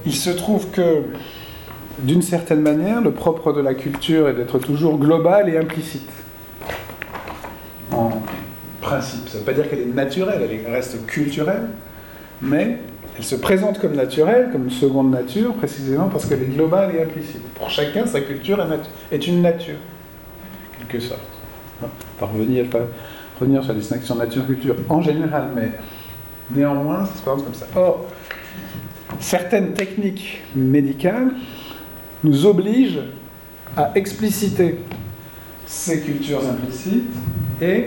[0.05, 1.03] Il se trouve que,
[2.01, 6.09] d'une certaine manière, le propre de la culture est d'être toujours global et implicite
[7.93, 8.11] en
[8.81, 9.29] principe.
[9.29, 11.69] Ça ne veut pas dire qu'elle est naturelle, elle reste culturelle,
[12.41, 12.79] mais
[13.19, 17.43] elle se présente comme naturelle, comme seconde nature, précisément parce qu'elle est globale et implicite.
[17.55, 18.65] Pour chacun, sa culture
[19.11, 21.21] est une nature, en quelque sorte.
[22.21, 22.67] Pas revenir,
[23.41, 25.73] revenir sur la distinction nature-culture en général, mais
[26.51, 27.67] néanmoins, ça se présente comme ça.
[27.75, 28.07] Or,
[29.19, 31.33] certaines techniques médicales
[32.23, 33.03] nous obligent
[33.77, 34.79] à expliciter
[35.67, 37.11] ces cultures implicites
[37.61, 37.87] et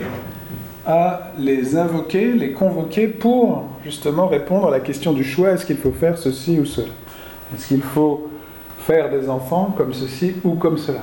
[0.85, 5.77] à les invoquer, les convoquer pour justement répondre à la question du choix, est-ce qu'il
[5.77, 6.87] faut faire ceci ou cela?
[7.55, 8.29] Est-ce qu'il faut
[8.79, 11.01] faire des enfants comme ceci ou comme cela?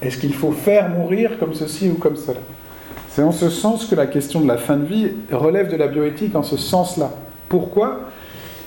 [0.00, 2.40] Est-ce qu'il faut faire mourir comme ceci ou comme cela?
[3.10, 5.88] C'est en ce sens que la question de la fin de vie relève de la
[5.88, 7.10] bioéthique en ce sens-là.
[7.48, 8.00] Pourquoi?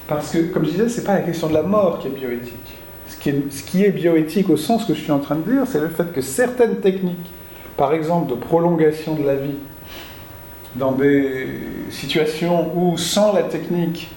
[0.08, 2.12] Parce que, comme je disais, ce n'est pas la question de la mort qui est
[2.12, 2.54] bioéthique.
[3.08, 5.52] Ce qui est, ce qui est bioéthique au sens que je suis en train de
[5.52, 7.30] dire, c'est le fait que certaines techniques
[7.80, 9.56] par exemple, de prolongation de la vie
[10.80, 11.48] dans des
[11.92, 14.10] situations où, sans la technique,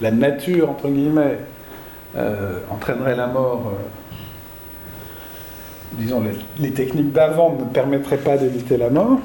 [0.00, 1.38] la nature, entre guillemets,
[2.16, 3.76] euh, entraînerait la mort, euh,
[5.92, 6.22] disons,
[6.58, 9.20] les, techniques d'avant ne permettraient pas d'éviter la mort.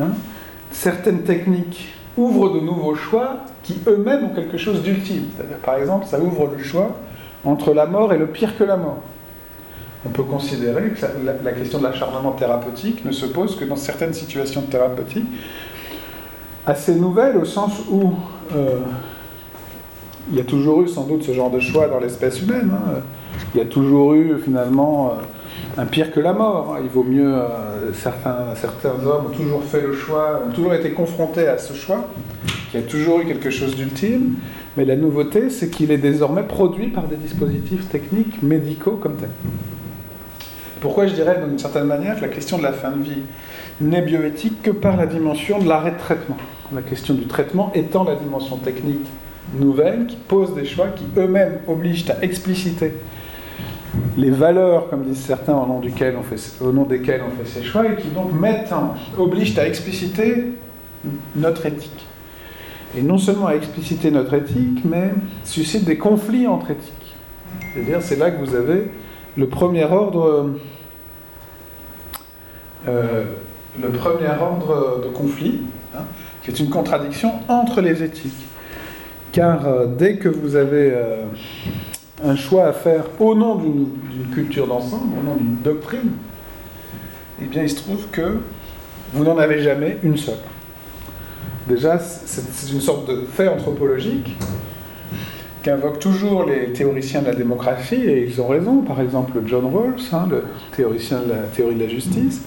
[0.00, 0.10] Hein.
[0.72, 5.26] Certaines techniques ouvrent de nouveaux choix qui eux-mêmes ont quelque chose d'ultime.
[5.64, 6.96] Par exemple, ça ouvre le choix
[7.44, 9.02] entre la mort et le pire que la mort
[10.06, 11.04] on peut considérer que
[11.44, 15.26] la, question de l'acharnement thérapeutique ne se pose que dans certaines situations thérapeutiques
[16.64, 18.12] assez nouvelles au sens où
[18.54, 18.80] euh,
[20.30, 22.70] il y a toujours eu sans doute ce genre de choix dans l'espèce humaine.
[22.72, 23.00] Hein.
[23.54, 26.74] Il y a toujours eu finalement euh, un pire que la mort.
[26.74, 26.80] Hein.
[26.82, 30.90] Il vaut mieux, euh, certains, certains hommes ont toujours fait le choix, ont toujours été
[30.90, 32.08] confrontés à ce choix,
[32.70, 34.34] qu'il y a toujours eu quelque chose d'ultime,
[34.76, 39.30] mais la nouveauté c'est qu'il est désormais produit par des dispositifs techniques médicaux comme tels.
[40.80, 43.22] Pourquoi je dirais d'une certaine manière que la question de la fin de vie
[43.80, 46.36] n'est bioéthique que par la dimension de l'arrêt de traitement
[46.74, 49.06] la question du traitement étant la dimension technique
[49.54, 52.94] nouvelle qui pose des choix qui eux-mêmes obligent à expliciter
[54.16, 56.36] les valeurs, comme disent certains, au nom, duquel on fait,
[56.88, 60.52] desquelles on fait ces choix, et qui donc mettent en, obligent à expliciter
[61.34, 62.06] notre éthique.
[62.96, 65.12] Et non seulement à expliciter notre éthique, mais
[65.44, 67.14] suscitent des conflits entre éthiques.
[67.72, 68.90] C'est-à-dire, c'est là que vous avez
[69.36, 70.50] le premier ordre,
[72.88, 73.24] euh,
[73.80, 75.60] le premier ordre de conflit,
[75.94, 76.04] hein,
[76.42, 78.46] qui est une contradiction entre les éthiques.
[79.32, 81.24] Car euh, dès que vous avez euh,
[82.24, 86.12] un choix à faire au nom d'une culture d'ensemble, au nom d'une doctrine,
[87.42, 88.40] eh bien il se trouve que
[89.12, 90.34] vous n'en avez jamais une seule.
[91.68, 94.36] Déjà, c'est une sorte de fait anthropologique
[95.66, 98.82] qu'invoquent toujours les théoriciens de la démocratie, et ils ont raison.
[98.82, 100.44] Par exemple, John Rawls, hein, le
[100.76, 102.42] théoricien de la théorie de la justice,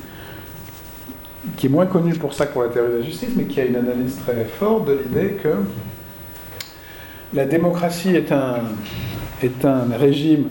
[1.58, 3.60] qui est moins connu pour ça que pour la théorie de la justice, mais qui
[3.60, 5.50] a une analyse très forte de l'idée que
[7.34, 8.60] la démocratie est un,
[9.44, 10.46] est un régime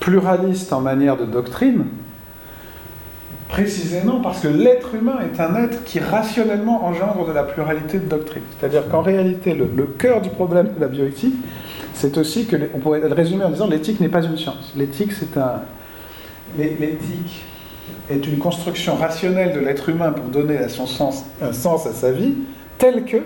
[0.00, 1.84] pluraliste en manière de doctrine,
[3.50, 8.06] précisément parce que l'être humain est un être qui rationnellement engendre de la pluralité de
[8.06, 8.42] doctrines.
[8.58, 11.34] C'est-à-dire qu'en réalité, le, cœur du problème de la bioéthique,
[11.94, 14.72] c'est aussi que, on pourrait le résumer en disant, l'éthique n'est pas une science.
[14.76, 15.62] L'éthique, c'est un...
[16.58, 17.44] L'éthique
[18.10, 21.52] est une construction rationnelle de l'être humain pour donner un sens à
[21.92, 22.34] sa vie,
[22.78, 23.22] tel que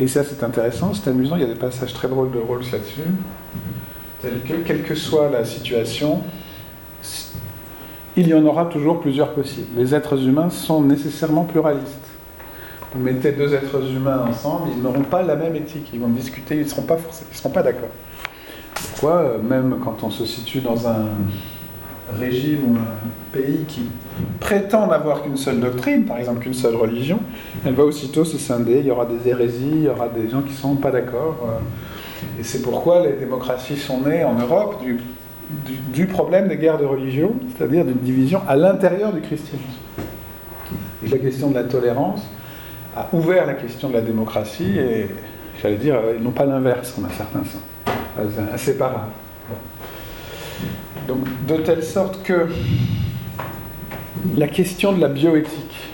[0.00, 2.64] et ça, c'est intéressant, c'est amusant, il y a des passages très drôles de Rawls
[2.72, 3.02] là-dessus.
[4.22, 6.22] Tel que, quelle que soit la situation,
[8.16, 9.68] il y en aura toujours plusieurs possibles.
[9.76, 12.09] Les êtres humains sont nécessairement pluralistes.
[12.92, 16.56] Vous mettez deux êtres humains ensemble, ils n'auront pas la même éthique, ils vont discuter,
[16.56, 16.98] ils ne seront pas,
[17.32, 17.90] seront pas d'accord.
[18.74, 21.06] Pourquoi, euh, même quand on se situe dans un
[22.18, 23.82] régime ou un pays qui
[24.40, 27.20] prétend n'avoir qu'une seule doctrine, par exemple qu'une seule religion,
[27.64, 30.42] elle va aussitôt se scinder, il y aura des hérésies, il y aura des gens
[30.42, 31.36] qui ne sont pas d'accord.
[31.44, 32.40] Euh.
[32.40, 34.98] Et c'est pourquoi les démocraties sont nées en Europe du,
[35.92, 39.68] du, problème des guerres de religion, c'est-à-dire d'une division à l'intérieur du christianisme.
[41.04, 42.22] Et la question de la tolérance
[42.96, 45.06] a ouvert la question de la démocratie et,
[45.60, 47.62] j'allais dire, ils n'ont pas l'inverse en un certain sens,
[48.52, 49.12] inséparable.
[51.06, 52.48] Donc, de telle sorte que
[54.36, 55.90] la question de la bioéthique,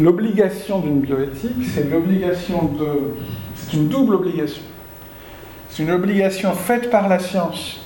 [0.00, 3.14] l'obligation d'une bioéthique, c'est l'obligation de.
[3.54, 4.62] C'est une double obligation.
[5.68, 7.80] C'est une obligation faite par la science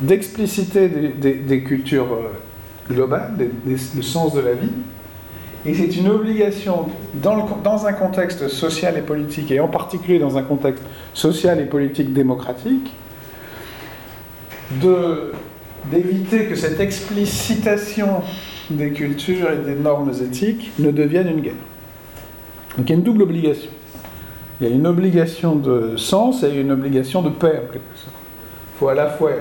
[0.00, 3.34] d'expliciter des, cultures euh, globales,
[3.66, 4.70] le sens de la vie,
[5.66, 10.42] et c'est une obligation dans, un contexte social et politique, et en particulier dans un
[10.42, 12.92] contexte social et politique démocratique,
[15.90, 18.22] d'éviter que cette explicitation
[18.70, 21.52] des cultures et des normes éthiques ne devienne une guerre.
[22.78, 23.70] Donc il y a une double obligation.
[24.60, 28.14] Il y a une obligation de sens et une obligation de paix, en quelque sorte.
[28.74, 29.32] Il faut à la fois,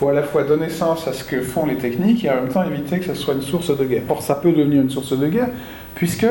[0.00, 2.48] faut à la fois donner sens à ce que font les techniques et en même
[2.48, 4.02] temps éviter que ça soit une source de guerre.
[4.08, 5.50] Or, ça peut devenir une source de guerre,
[5.94, 6.26] puisque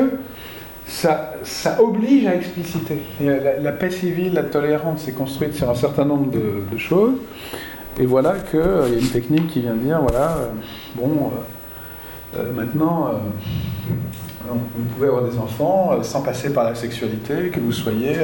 [0.86, 2.98] ça, ça oblige à expliciter.
[3.20, 7.14] La, paix civile, la tolérance est construite sur un certain nombre de, de choses.
[8.00, 10.48] Et voilà qu'il euh, y a une technique qui vient dire, voilà, euh,
[10.96, 11.30] bon,
[12.36, 13.12] euh, maintenant,
[14.52, 18.14] vous pouvez avoir des enfants sans passer par la sexualité, que vous soyez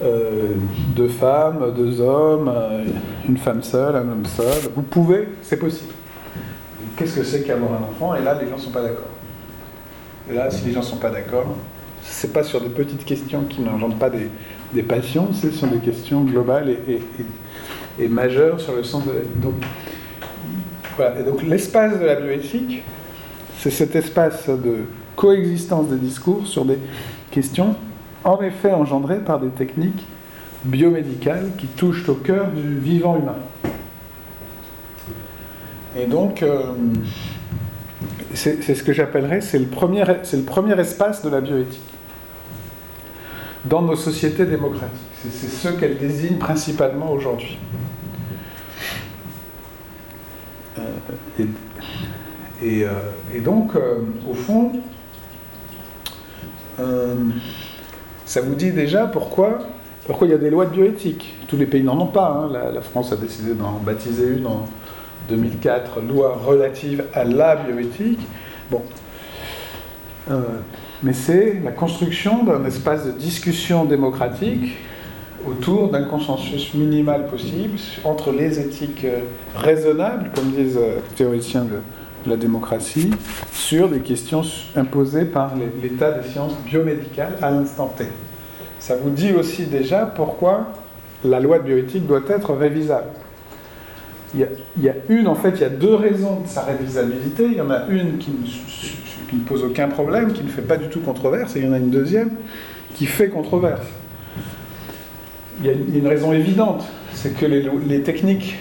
[0.00, 2.52] deux femmes, deux hommes,
[3.28, 4.70] une femme seule, un homme seul.
[4.74, 5.92] Vous pouvez, c'est possible.
[6.96, 8.14] Qu'est-ce que c'est qu'avoir un enfant?
[8.14, 9.08] Et là, les gens ne sont pas d'accord.
[10.30, 11.56] Et là, si les gens ne sont pas d'accord,
[12.02, 16.22] c'est pas sur des petites questions qui n'engendrent pas des, passions, c'est sur des questions
[16.22, 17.00] globales et
[17.98, 19.28] est majeur sur le sens de la vie.
[19.36, 19.54] Donc,
[20.96, 21.20] voilà.
[21.20, 22.82] Et donc l'espace de la bioéthique,
[23.58, 24.84] c'est cet espace de
[25.20, 26.78] coexistence des discours sur des
[27.30, 27.76] questions
[28.24, 30.06] en effet engendrées par des techniques
[30.64, 33.36] biomédicales qui touchent au cœur du vivant humain.
[35.94, 36.72] Et donc, euh,
[38.32, 41.82] c'est ce que j'appellerais, c'est le, premier, le premier espace de la bioéthique
[43.66, 44.96] dans nos sociétés démocratiques.
[45.30, 47.58] C'est ce qu'elle désigne principalement aujourd'hui.
[50.78, 50.82] Euh,
[52.62, 52.88] euh,
[53.34, 54.72] et, donc, au fond,
[58.24, 59.58] ça vous dit déjà pourquoi,
[60.06, 61.34] pourquoi il y a des lois de bioéthique?
[61.48, 62.28] Tous les pays n'en ont pas.
[62.28, 62.72] Hein.
[62.72, 64.66] La, France a décidé d'en baptiser une en
[65.28, 68.20] 2004, loi relative à la bioéthique.
[68.70, 68.82] Bon.
[71.02, 74.76] mais c'est la construction d'un espace de discussion démocratique
[75.46, 79.20] autour d'un consensus minimal possible entre les éthiques euh,
[79.56, 81.78] raisonnables, comme disent les euh, théoriciens de
[82.26, 83.10] la démocratie
[83.52, 84.42] sur des questions
[84.76, 88.04] imposées par l'état des sciences biomédicales à l'instant T.
[88.78, 90.72] Ça vous dit aussi déjà pourquoi
[91.24, 93.08] la loi de bioéthique doit être révisable.
[94.34, 94.46] Il
[94.80, 97.46] y, a, une, en fait, il y a deux raisons de sa révisabilité.
[97.46, 98.30] Il y en a une qui
[99.32, 101.72] ne, pose aucun problème, qui ne fait pas du tout controverse, et il y en
[101.72, 102.30] a une deuxième
[102.94, 103.86] qui fait controverse.
[105.60, 108.56] Il y a une, raison évidente, c'est que les, techniques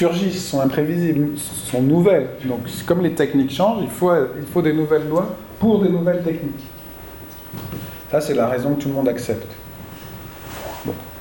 [0.00, 2.28] surgissent, sont imprévisibles, sont nouvelles.
[2.44, 6.22] Donc, comme les techniques changent, il faut, il faut des nouvelles lois pour des nouvelles
[6.22, 6.66] techniques.
[8.10, 9.52] Ça, c'est la raison que tout le monde accepte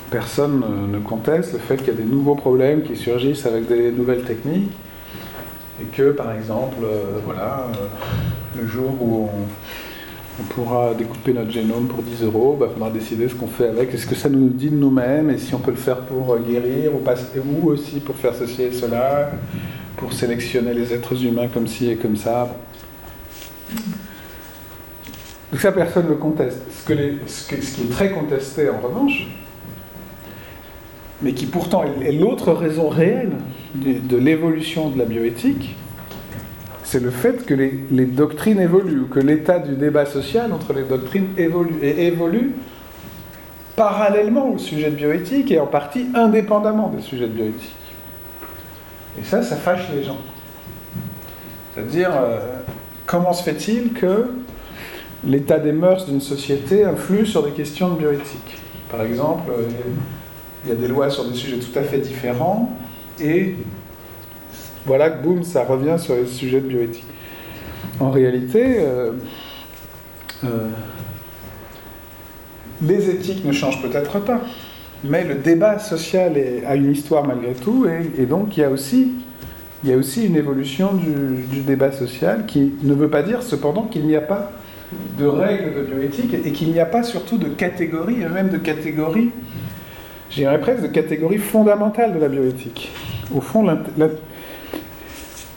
[0.09, 3.91] personne ne conteste le fait qu'il y a des nouveaux problèmes qui surgissent avec des
[3.91, 4.71] nouvelles techniques
[5.81, 9.45] et que, par exemple, euh, voilà, euh, le jour où on,
[10.43, 13.93] pourra découper notre génome pour 10 euros, il bah, faudra décider ce qu'on fait avec.
[13.93, 16.39] Est-ce que ça nous dit de nous-mêmes et si on peut le faire pour euh,
[16.39, 19.31] guérir ou, aussi pour faire ceci et cela,
[19.97, 22.55] pour sélectionner les êtres humains comme ci et comme ça?
[25.51, 26.61] Donc ça, personne ne le conteste.
[26.69, 29.27] Ce qui est très contesté, en revanche,
[31.21, 33.31] mais qui pourtant est l'autre raison réelle
[33.75, 35.75] de, l'évolution de la bioéthique,
[36.89, 41.27] c'est le fait que les, doctrines évoluent, que l'état du débat social entre les doctrines
[41.37, 42.55] évolue, et évolue
[43.75, 47.75] parallèlement au sujet de bioéthique et en partie indépendamment des sujets de bioéthique.
[49.19, 50.17] Et ça, ça fâche les gens.
[51.75, 52.39] C'est-à-dire, euh,
[53.05, 54.31] comment se fait-il que
[55.23, 58.57] l'état des mœurs d'une société influe sur des questions de bioéthique?
[58.89, 59.67] Par exemple, euh,
[60.65, 62.75] il y a des lois sur des sujets tout à fait différents,
[63.21, 63.57] et
[64.89, 67.05] voilà que boum, ça revient sur les sujets de bioéthique.
[67.99, 69.11] En réalité, euh,
[70.43, 70.47] euh,
[72.81, 74.41] les éthiques ne changent peut-être pas,
[75.03, 76.33] mais le débat social
[76.65, 77.85] a une histoire malgré tout,
[78.17, 79.13] et, donc il y, a aussi,
[79.83, 84.51] une évolution du, débat social qui ne veut pas dire cependant qu'il n'y a pas
[85.19, 88.57] de règles de bioéthique et qu'il n'y a pas surtout de catégories, et même de
[88.57, 89.29] catégories
[90.31, 92.91] j'irais presque de catégorie fondamentale de la bioéthique.
[93.35, 93.63] Au fond,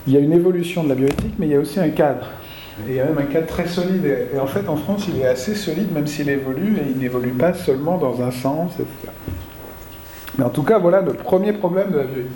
[0.07, 2.27] il y a une évolution de la bioéthique, mais il y a aussi un cadre.
[2.87, 4.05] Et il y a même un cadre très solide.
[4.35, 7.33] Et, en fait, en France, il est assez solide, même s'il évolue, et il n'évolue
[7.33, 9.13] pas seulement dans un sens, etc.
[10.39, 12.33] Mais en tout cas, voilà le premier problème de la bioéthique.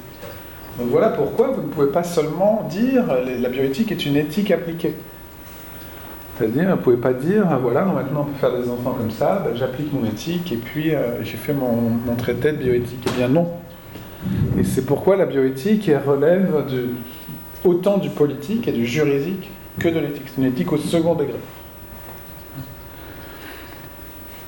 [0.79, 3.05] Donc voilà pourquoi vous ne pouvez pas seulement dire
[3.41, 4.95] la bioéthique est une éthique appliquée.
[6.37, 9.11] C'est-à-dire, vous ne pouvez pas dire, ah, voilà, maintenant on peut faire des enfants comme
[9.11, 13.07] ça, ben, j'applique mon éthique et puis euh, j'ai fait mon, traité de bioéthique.
[13.07, 13.49] Eh bien non.
[14.59, 16.89] Et c'est pourquoi la bioéthique relève de,
[17.67, 20.25] autant du politique et du juridique que de l'éthique.
[20.35, 21.39] C'est une éthique au second degré.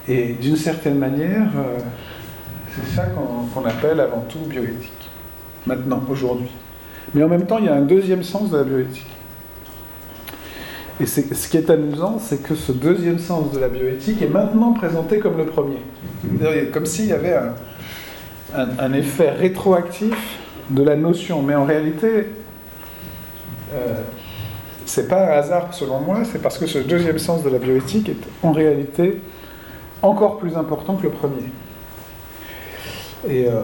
[0.09, 1.79] Et d'une certaine manière, euh,
[2.75, 4.93] c'est ça qu'on appelle avant tout bioéthique.
[5.67, 6.49] Maintenant, aujourd'hui.
[7.15, 9.07] Mais en même temps, il y a un deuxième sens de la bioéthique.
[11.01, 14.73] Et ce qui est amusant, c'est que ce deuxième sens de la bioéthique est maintenant
[14.73, 15.79] présenté comme le premier.
[16.73, 17.39] Comme s'il y avait
[18.55, 20.39] un, effet rétroactif
[20.71, 21.43] de la notion.
[21.43, 22.27] Mais en réalité,
[24.87, 28.09] c'est pas un hasard selon moi, c'est parce que ce deuxième sens de la bioéthique
[28.09, 29.21] est en réalité
[30.03, 31.51] encore plus important que le premier.
[33.29, 33.63] Et euh,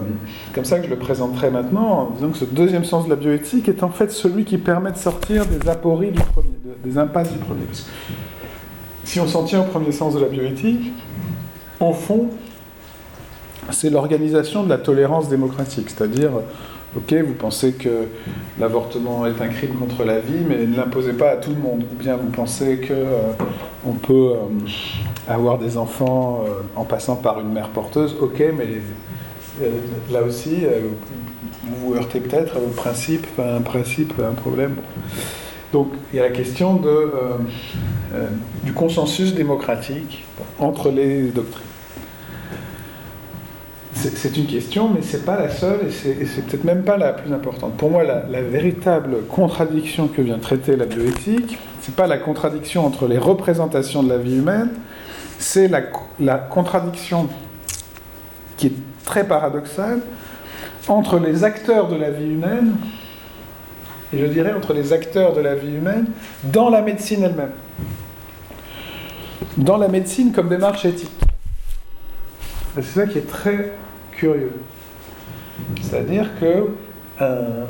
[0.53, 3.15] comme ça que je le présenterai maintenant, en disant que ce deuxième sens de la
[3.15, 6.49] bioéthique est en fait celui qui permet de sortir des apories du premier,
[6.83, 7.63] des impasses du premier.
[9.05, 10.91] si on s'en tient au premier sens de la bioéthique,
[11.79, 12.29] en fond,
[13.71, 16.31] c'est l'organisation de la tolérance démocratique, c'est-à-dire,
[16.95, 18.07] ok, vous pensez que
[18.59, 21.83] l'avortement est un crime contre la vie, mais ne l'imposez pas à tout le monde,
[21.91, 23.31] ou bien vous pensez que euh,
[23.85, 24.37] on peut euh,
[25.27, 26.43] avoir des enfants
[26.75, 28.67] en passant par une mère porteuse, ok, mais
[29.61, 29.69] euh,
[30.11, 30.81] là aussi, euh,
[31.63, 34.75] vous vous heurtez peut-être au principe, un principe, un problème.
[35.71, 37.37] Donc il y a la question euh,
[38.63, 40.25] du consensus démocratique
[40.59, 41.63] entre les doctrines.
[44.13, 47.13] C'est une question, mais ce n'est pas la seule et c'est peut-être même pas la
[47.13, 47.75] plus importante.
[47.75, 52.85] Pour moi, la, véritable contradiction que vient traiter la bioéthique, ce n'est pas la contradiction
[52.85, 54.69] entre les représentations de la vie humaine,
[55.39, 55.81] c'est la,
[56.19, 57.27] la contradiction
[58.57, 58.73] qui est
[59.05, 60.01] très paradoxal
[60.87, 62.75] entre les acteurs de la vie humaine,
[64.13, 66.05] et je dirais entre les acteurs de la vie humaine,
[66.43, 67.51] dans la médecine elle-même.
[69.57, 71.09] Dans la médecine comme démarche éthique.
[72.75, 73.71] C'est ça qui est très
[74.15, 74.53] curieux.
[75.81, 76.67] C'est-à-dire que
[77.21, 77.65] euh,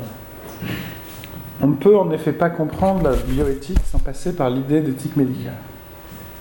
[1.60, 5.54] on ne peut en effet pas comprendre la bioéthique sans passer par l'idée d'éthique médicale.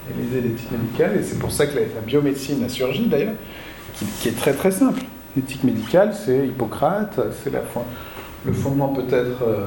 [0.10, 3.34] Et l'idée d'éthique médicale, et c'est pour ça que la biomédecine a surgi d'ailleurs,
[3.93, 5.01] qui, est très très simple.
[5.36, 7.51] L'éthique médicale, c'est Hippocrate, c'est
[8.45, 9.66] le fondement peut-être euh,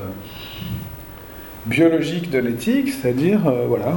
[1.66, 3.95] biologique de l'éthique, c'est-à-dire, euh, voilà,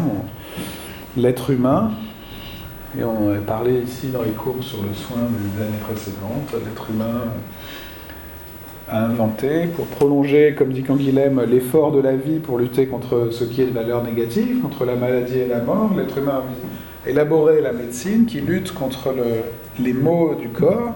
[1.18, 1.92] l'être humain,
[3.00, 6.90] et on a parlé ici dans les cours sur le soin des années précédentes, l'être
[6.90, 7.26] humain
[8.90, 13.46] a inventé pour prolonger, comme dit Canguilhem, l'effort de la vie pour lutter contre ce
[13.46, 15.92] qui est de valeur négative, contre la maladie et la mort.
[15.96, 16.42] L'être humain
[17.06, 19.16] a élaboré la médecine qui lutte contre
[19.80, 20.96] les maux du corps.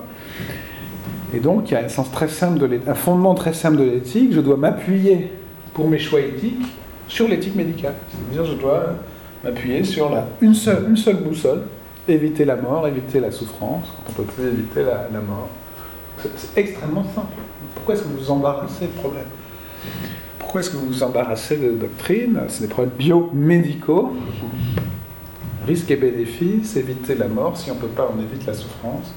[1.34, 3.84] Et donc, il y a un, sens très simple de un fondement très simple de
[3.84, 4.34] l'éthique.
[4.34, 5.32] Je dois m'appuyer
[5.74, 6.68] pour mes choix éthiques
[7.08, 7.96] sur l'éthique médicale.
[8.10, 8.96] C'est-à-dire, je dois
[9.44, 11.62] m'appuyer sur la, une, seule, une seule boussole,
[12.08, 15.50] éviter la mort, éviter la souffrance, on peut plus éviter la, mort.
[16.38, 17.34] C'est extrêmement simple.
[17.76, 19.24] Pourquoi est-ce que vous vous embarrassez de problèmes?
[20.40, 22.42] Pourquoi est-ce que vous vous embarrassez de doctrines?
[22.48, 24.14] C'est des problèmes biomédicaux.
[25.68, 27.58] Risque et bénéfice, éviter la mort.
[27.58, 29.14] Si on ne peut pas, on évite la souffrance.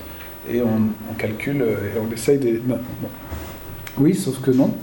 [0.50, 2.60] Et on, calcule et on essaye de.
[3.98, 4.74] Oui, sauf que non.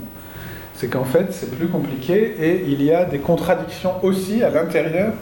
[0.74, 5.14] C'est qu'en fait, c'est plus compliqué et il y a des contradictions aussi à l'intérieur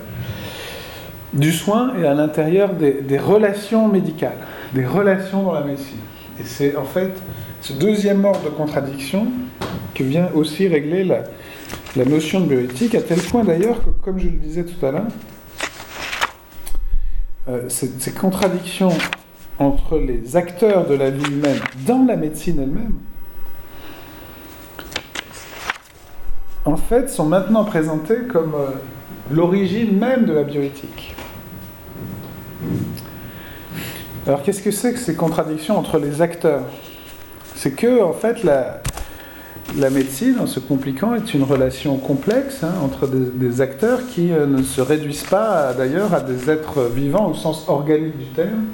[1.35, 4.39] du soin et à l'intérieur des, relations médicales,
[4.73, 5.99] des relations dans la médecine.
[6.41, 7.11] Et c'est en fait
[7.61, 9.27] ce deuxième ordre de contradiction
[9.95, 11.25] que vient aussi régler la,
[12.05, 15.07] notion de bioéthique, à tel point d'ailleurs que, comme je le disais tout à l'heure,
[17.49, 18.93] euh, ces, contradictions
[19.59, 22.95] entre les acteurs de la vie humaine dans la médecine elle-même,
[26.65, 28.71] en fait, sont maintenant présentées comme euh,
[29.31, 31.15] l'origine même de la bioéthique.
[34.27, 36.65] Alors qu'est-ce que c'est que ces contradictions entre les acteurs?
[37.55, 43.07] C'est que, en fait, la, médecine, en se compliquant, est une relation complexe hein, entre
[43.07, 47.69] des, acteurs qui euh, ne se réduisent pas, d'ailleurs, à des êtres vivants au sens
[47.69, 48.65] organique du terme.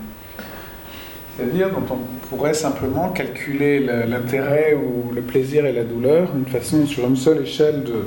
[1.36, 6.86] C'est-à-dire dont on pourrait simplement calculer l'intérêt ou le plaisir et la douleur d'une façon
[6.86, 8.05] sur une seule échelle de,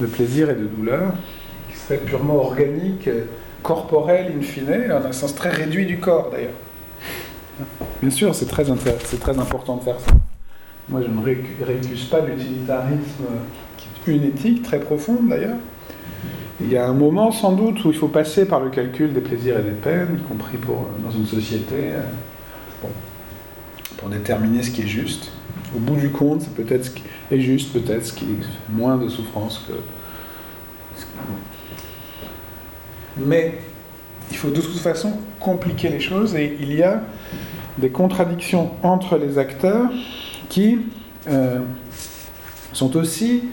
[0.00, 1.12] de plaisir et de douleur,
[1.70, 3.08] qui serait purement organique
[3.62, 6.52] corporel in fine, en un sens très réduit du corps d'ailleurs.
[8.00, 10.12] Bien sûr, c'est très, très important de faire ça.
[10.88, 13.24] Moi, je ne récuse pas l'utilitarisme,
[13.76, 15.56] qui est une éthique très profonde d'ailleurs.
[16.60, 19.20] Il y a un moment sans doute où il faut passer par le calcul des
[19.20, 22.00] plaisirs et des peines, y compris pour, dans une société, euh,
[23.96, 25.32] pour déterminer ce qui est juste.
[25.74, 28.96] Au bout du compte, c'est peut-être ce qui est juste, peut-être ce qui est moins
[28.96, 29.74] de souffrance que,
[33.16, 33.58] mais
[34.30, 37.02] il faut de toute façon compliquer les choses et il y a
[37.78, 39.90] des contradictions entre les acteurs
[40.48, 40.78] qui
[41.28, 41.60] euh,
[42.72, 43.44] sont aussi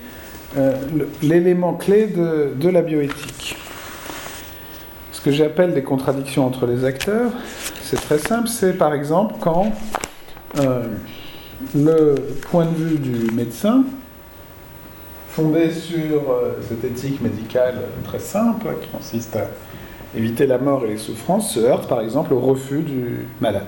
[0.57, 0.75] euh,
[1.21, 3.55] l'élément clé de, la bioéthique.
[5.11, 7.31] Ce que j'appelle des contradictions entre les acteurs,
[7.83, 9.71] c'est très simple, c'est par exemple quand
[10.59, 10.87] euh,
[11.75, 12.15] le
[12.49, 13.83] point de vue du médecin
[15.31, 19.47] fondé sur euh, cette éthique médicale très simple, qui consiste à
[20.15, 23.67] éviter la mort et les souffrances, se heurte par exemple au refus du malade.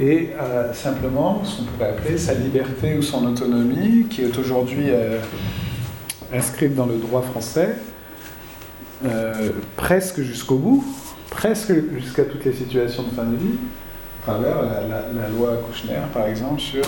[0.00, 4.90] Et euh, simplement ce qu'on pourrait appeler sa liberté ou son autonomie, qui est aujourd'hui
[4.90, 5.20] euh,
[6.32, 7.76] inscrite dans le droit français,
[9.76, 10.84] presque jusqu'au bout,
[11.30, 13.56] presque jusqu'à toutes les situations de fin de vie,
[14.28, 16.84] à travers la, loi Kouchner, par exemple, sur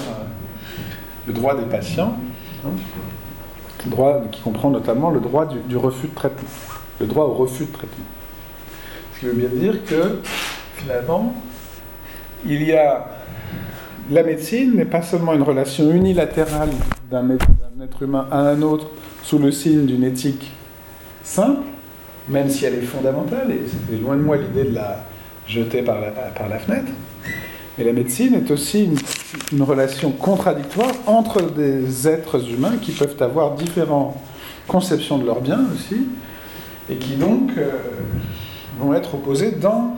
[1.26, 2.16] le droit des patients,
[3.86, 6.48] droit qui comprend notamment le droit du, refus de traitement,
[7.00, 8.04] le droit au refus de traitement.
[9.14, 10.20] Ce qui veut bien dire que
[10.76, 11.34] finalement,
[12.46, 13.06] il y a
[14.10, 16.70] la médecine n'est pas seulement une relation unilatérale
[17.10, 18.88] d'un être humain à un autre
[19.22, 20.50] sous le signe d'une éthique
[21.22, 21.62] simple,
[22.28, 25.04] même si elle est fondamentale, et c'est loin de moi l'idée de la
[25.46, 26.90] jeter par la fenêtre,
[27.80, 28.98] mais la médecine est aussi une
[29.52, 34.16] une relation contradictoire entre des êtres humains qui peuvent avoir différentes
[34.66, 36.06] conceptions de leur bien aussi,
[36.88, 37.70] et qui donc euh,
[38.78, 39.96] vont être opposés dans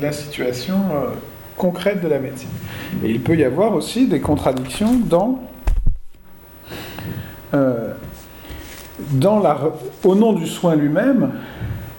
[0.00, 1.08] la situation euh,
[1.56, 2.48] concrète de la médecine.
[3.04, 5.40] Et il peut y avoir aussi des contradictions dans,
[7.54, 7.94] euh,
[9.12, 9.58] dans la,
[10.04, 11.32] au nom du soin lui-même,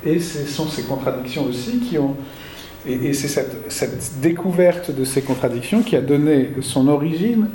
[0.03, 2.15] et ce sont ces contradictions aussi qui ont
[2.87, 7.49] et, c'est cette, découverte de ces contradictions qui a donné son origine,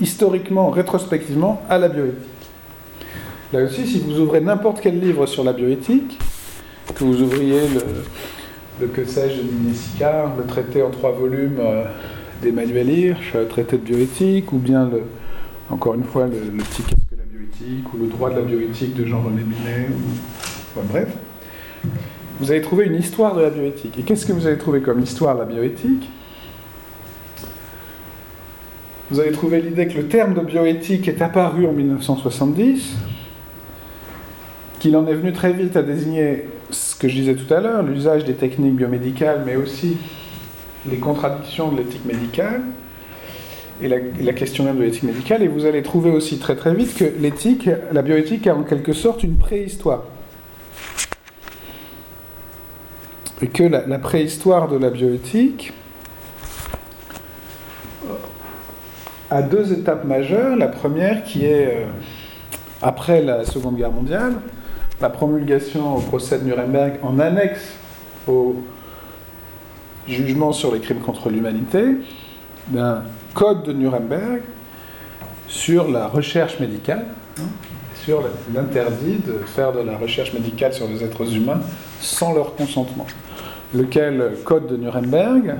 [0.00, 2.18] historiquement, rétrospectivement, à la bioéthique.
[3.52, 6.18] Là aussi, si vous ouvrez n'importe quel livre sur la bioéthique,
[6.94, 7.60] que vous ouvriez
[8.80, 11.84] le, que sais-je de le traité en trois volumes euh,
[12.42, 15.02] d'Emmanuel Hirsch, le traité de bioéthique, ou bien, le,
[15.70, 18.96] encore une fois, le, petit Qu'est-ce que la bioéthique, ou le droit de la bioéthique
[18.96, 21.08] de Jean-René Binet, ou, bref,
[22.44, 23.98] vous avez trouvé une histoire de la bioéthique.
[23.98, 26.10] Et qu'est-ce que vous avez trouvé comme histoire de la bioéthique?
[29.10, 32.96] Vous allez trouver l'idée que le terme de bioéthique est apparu en 1970,
[34.78, 37.82] qu'il en est venu très vite à désigner ce que je disais tout à l'heure,
[37.82, 39.96] l'usage des techniques biomédicales, mais aussi
[40.86, 42.60] les contradictions de l'éthique médicale
[43.80, 45.42] et la, question même de l'éthique médicale.
[45.42, 48.92] Et vous allez trouver aussi très très vite que l'éthique, la bioéthique a en quelque
[48.92, 50.02] sorte une préhistoire.
[53.42, 55.72] Et que la préhistoire de la bioéthique
[59.30, 60.56] a deux étapes majeures.
[60.56, 61.86] La première qui est euh,
[62.82, 64.34] après la Seconde Guerre mondiale,
[65.00, 67.74] la promulgation au procès de Nuremberg en annexe
[68.28, 68.56] au
[70.06, 71.84] jugement sur les crimes contre l'humanité
[72.68, 73.02] d'un
[73.34, 74.42] code de Nuremberg
[75.48, 77.06] sur la recherche médicale,
[77.38, 77.42] hein,
[78.54, 81.60] l'interdit de faire de la recherche médicale sur les êtres humains
[82.00, 83.06] sans leur consentement.
[83.74, 85.56] Lequel code de Nuremberg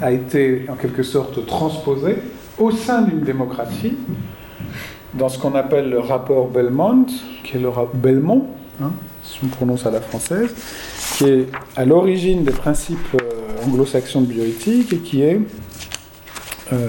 [0.00, 2.16] a été en quelque sorte transposé
[2.58, 3.94] au sein d'une démocratie,
[5.14, 7.06] dans ce qu'on appelle le rapport Belmont,
[7.44, 8.46] qui est le Belmont,
[8.82, 8.92] hein,
[9.22, 10.54] si on prononce à la française,
[11.16, 11.46] qui est
[11.76, 15.40] à l'origine des principes euh, anglo-saxons de bioéthique et qui est,
[16.72, 16.88] euh,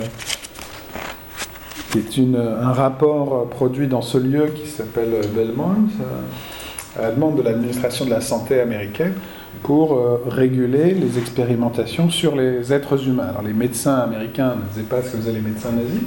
[1.97, 7.37] est une, un rapport produit dans ce lieu qui s'appelle Belmont, euh, à la demande
[7.37, 9.13] de l'administration de la santé américaine,
[9.63, 13.27] pour euh, réguler les expérimentations sur les êtres humains.
[13.29, 16.01] Alors les médecins américains ne faisaient pas ce que faisaient les médecins nazis,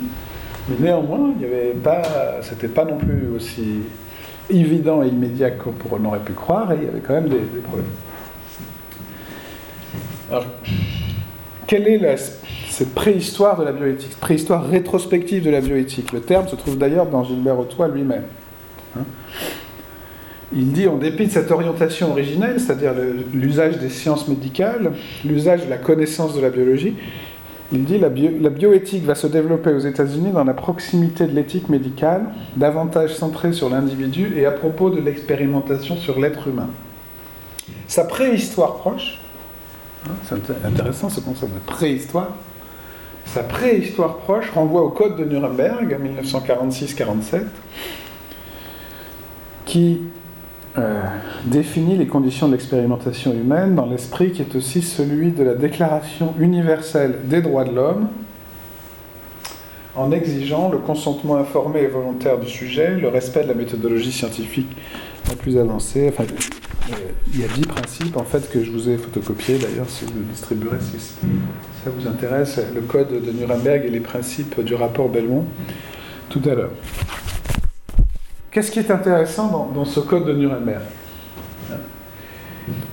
[0.69, 2.03] mais néanmoins, il y avait pas,
[2.43, 3.81] c'était pas non plus aussi
[4.51, 7.87] évident et immédiat qu'on aurait pu croire, et il y avait quand même des, problèmes.
[10.31, 10.45] Alors,
[11.67, 12.17] quelle est la,
[12.79, 17.07] cette préhistoire de la bioéthique, préhistoire rétrospective de la bioéthique Le terme se trouve d'ailleurs
[17.07, 18.23] dans Gilbert Autois lui-même.
[18.97, 19.03] Hein
[20.55, 22.93] il dit, en dépit de cette orientation originelle, c'est-à-dire
[23.35, 24.93] l'usage des sciences médicales,
[25.25, 26.95] l'usage de la connaissance de la biologie,
[27.73, 31.69] il dit la, la bioéthique va se développer aux États-Unis dans la proximité de l'éthique
[31.69, 32.27] médicale,
[32.57, 36.71] davantage centrée sur l'individu et à propos de l'expérimentation sur l'être humain.
[37.89, 39.21] Sa préhistoire proche,
[40.07, 42.37] hein, c'est intéressant ce concept de préhistoire,
[43.33, 47.43] sa préhistoire proche renvoie au Code de Nuremberg, 1946-47,
[49.67, 50.01] qui
[50.79, 51.03] euh,
[51.45, 56.35] définit les conditions de l'expérimentation humaine dans l'esprit qui est aussi celui de la Déclaration
[56.39, 58.09] universelle des droits de l'homme,
[59.95, 64.71] en exigeant le consentement informé et volontaire du sujet, le respect de la méthodologie scientifique
[65.29, 66.09] la plus avancée.
[66.09, 66.25] Enfin,
[67.33, 70.19] il y a dix principes en fait que je vous ai photocopiés d'ailleurs, si vous
[70.19, 75.09] le distribuerez, si ça vous intéresse, le code de Nuremberg et les principes du rapport
[75.09, 75.45] Belmont
[76.29, 76.73] tout à l'heure.
[78.51, 80.83] Qu'est-ce qui est intéressant dans, ce code de Nuremberg?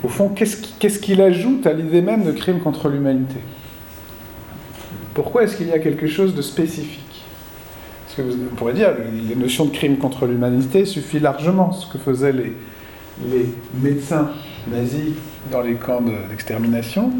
[0.03, 3.39] Au fond, qu'est-ce qu'il ajoute à l'idée même de crime contre l'humanité?
[5.13, 7.01] Pourquoi est-ce qu'il y a quelque chose de spécifique?
[8.05, 8.91] Parce que vous, pourrez dire,
[9.29, 11.71] les notions de crime contre l'humanité suffit largement.
[11.71, 12.53] Ce que faisaient les,
[13.23, 13.47] les
[13.81, 14.31] médecins
[14.67, 15.13] nazis
[15.51, 17.11] dans les camps d'extermination,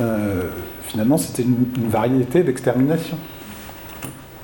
[0.00, 0.50] euh,
[0.82, 3.16] finalement, c'était une, variété d'extermination.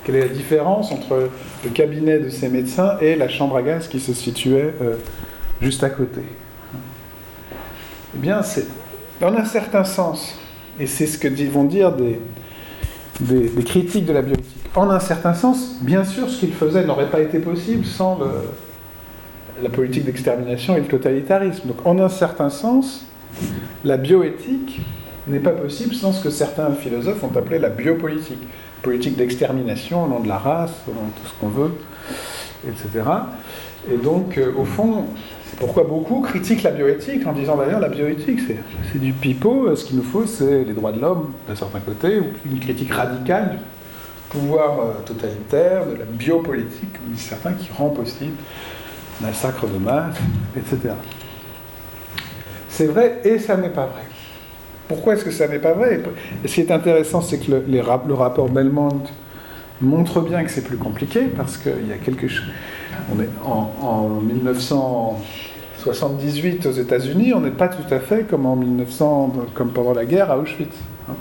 [0.03, 1.29] Quelle est la différence entre
[1.63, 4.95] le cabinet de ces médecins et la chambre à gaz qui se situait euh,
[5.61, 6.21] juste à côté?
[8.15, 8.67] Eh bien, c'est,
[9.21, 10.35] dans un certain sens,
[10.79, 12.19] et c'est ce que vont dire des,
[13.19, 17.09] des, critiques de la bioéthique, en un certain sens, bien sûr, ce qu'ils faisaient n'aurait
[17.09, 18.19] pas été possible sans
[19.61, 21.67] la politique d'extermination et le totalitarisme.
[21.67, 23.05] Donc, en un certain sens,
[23.83, 24.81] la bioéthique
[25.27, 28.41] n'est pas possible sans ce que certains philosophes ont appelé la biopolitique
[28.81, 31.71] politique d'extermination au nom de la race, au nom de tout ce qu'on veut,
[32.67, 33.05] etc.
[33.91, 35.05] Et donc, euh, au fond,
[35.49, 38.39] c'est pourquoi beaucoup critiquent la bioéthique en disant d'ailleurs la bioéthique
[38.91, 41.79] c'est du pipeau, euh, ce qu'il nous faut c'est les droits de l'homme d'un certain
[41.79, 43.57] côté, ou une critique radicale du
[44.29, 48.35] pouvoir euh, totalitaire, de la biopolitique, comme disent certains, qui rend possible
[49.21, 50.15] massacre de masse,
[50.55, 50.93] etc.
[52.69, 54.03] C'est vrai et ça n'est pas vrai.
[54.87, 56.01] Pourquoi est-ce que ça n'est pas vrai?
[56.45, 59.03] Ce qui est intéressant, c'est que le, rapport Belmont
[59.81, 62.47] montre bien que c'est plus compliqué, parce qu'il y a quelque chose...
[63.13, 69.33] On est en, 1978 aux États-Unis, on n'est pas tout à fait comme en 1900,
[69.53, 70.75] comme pendant la guerre à Auschwitz.
[71.07, 71.13] Hein.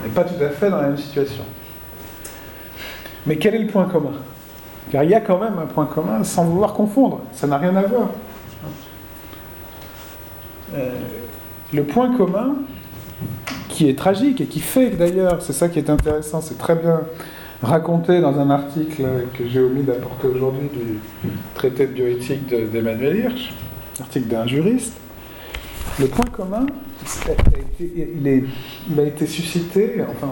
[0.00, 1.42] On n'est pas tout à fait dans la même situation.
[3.26, 4.12] Mais quel est le point commun?
[4.90, 7.20] Car il y a quand même un point commun, sans vouloir confondre.
[7.32, 8.08] Ça n'a rien à voir.
[10.74, 10.90] Euh,
[11.72, 12.56] le point commun,
[13.68, 17.02] qui est tragique et qui fait d'ailleurs, c'est ça qui est intéressant, c'est très bien
[17.62, 19.02] raconté dans un article
[19.36, 20.98] que j'ai omis d'apporter aujourd'hui du
[21.54, 23.52] traité de bioéthique d'Emmanuel Hirsch,
[24.00, 24.94] article d'un juriste,
[26.00, 26.66] Le point commun,
[27.80, 28.28] il,
[28.98, 30.28] a été, suscité, enfin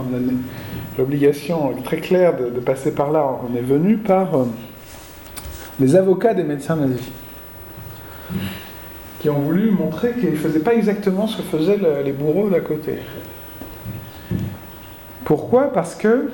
[0.99, 4.45] l'obligation très claire de, passer par là on est venu par euh,
[5.81, 7.11] les avocats des médecins nazis,
[9.21, 12.61] qui ont voulu montrer qu'ils ne faisaient pas exactement ce que faisaient les bourreaux d'à
[12.61, 12.95] côté.
[15.25, 15.73] Pourquoi?
[15.73, 16.31] Parce que,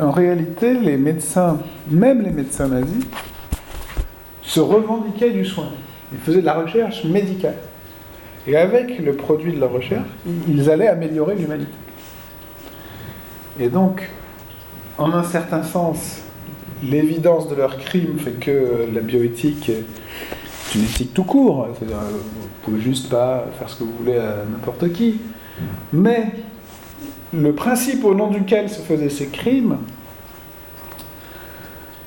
[0.00, 1.58] en réalité, les médecins,
[1.88, 3.04] même les médecins nazis,
[4.42, 5.68] se revendiquaient du soin.
[6.12, 7.54] Ils faisaient de la recherche médicale.
[8.46, 10.08] Et avec le produit de la recherche,
[10.48, 11.70] ils allaient améliorer l'humanité.
[13.60, 14.08] Et donc,
[14.98, 16.22] en un certain sens,
[16.82, 19.84] l'évidence de leur crime fait que la bioéthique est
[20.74, 21.68] une éthique tout court.
[21.78, 25.20] C'est-à-dire, vous pouvez juste pas faire ce que vous voulez à n'importe qui.
[25.92, 26.32] Mais
[27.32, 29.78] le principe au nom duquel se faisaient ces crimes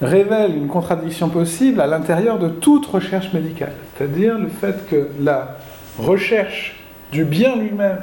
[0.01, 3.73] révèle une contradiction possible à l'intérieur de toute recherche médicale.
[3.97, 5.57] C'est-à-dire le fait que la
[5.97, 6.75] recherche
[7.11, 7.99] du bien lui-même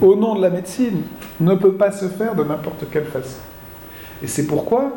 [0.00, 1.02] au nom de la médecine
[1.40, 3.40] ne peut pas se faire de n'importe quelle façon.
[4.22, 4.92] Et c'est pourquoi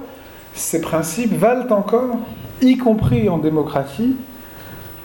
[0.54, 2.18] ces principes valent encore,
[2.62, 4.16] y compris en démocratie,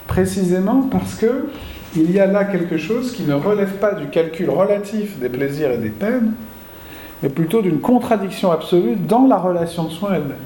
[0.07, 1.49] précisément parce que
[1.97, 5.73] il y a là quelque chose qui ne relève pas du calcul relatif des plaisirs
[5.73, 6.35] et des peines,
[7.23, 10.37] mais plutôt d'une contradiction absolue dans la relation de soins elle-même.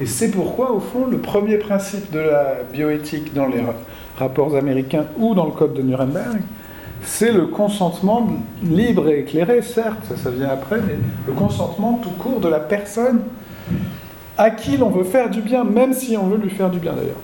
[0.00, 3.60] Et c'est pourquoi, au fond, le premier principe de la bioéthique dans les
[4.22, 6.40] rapports américains ou dans le code de Nuremberg,
[7.04, 8.28] c'est le consentement
[8.62, 10.96] libre et éclairé, certes, ça, vient après, mais
[11.26, 13.22] le consentement tout court de la personne
[14.38, 16.92] à qui l'on veut faire du bien, même si on veut lui faire du bien
[16.92, 17.20] d'ailleurs.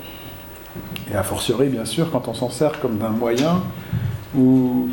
[1.11, 3.63] Et a fortiori, bien sûr, quand on s'en sert comme d'un moyen,
[4.37, 4.89] ou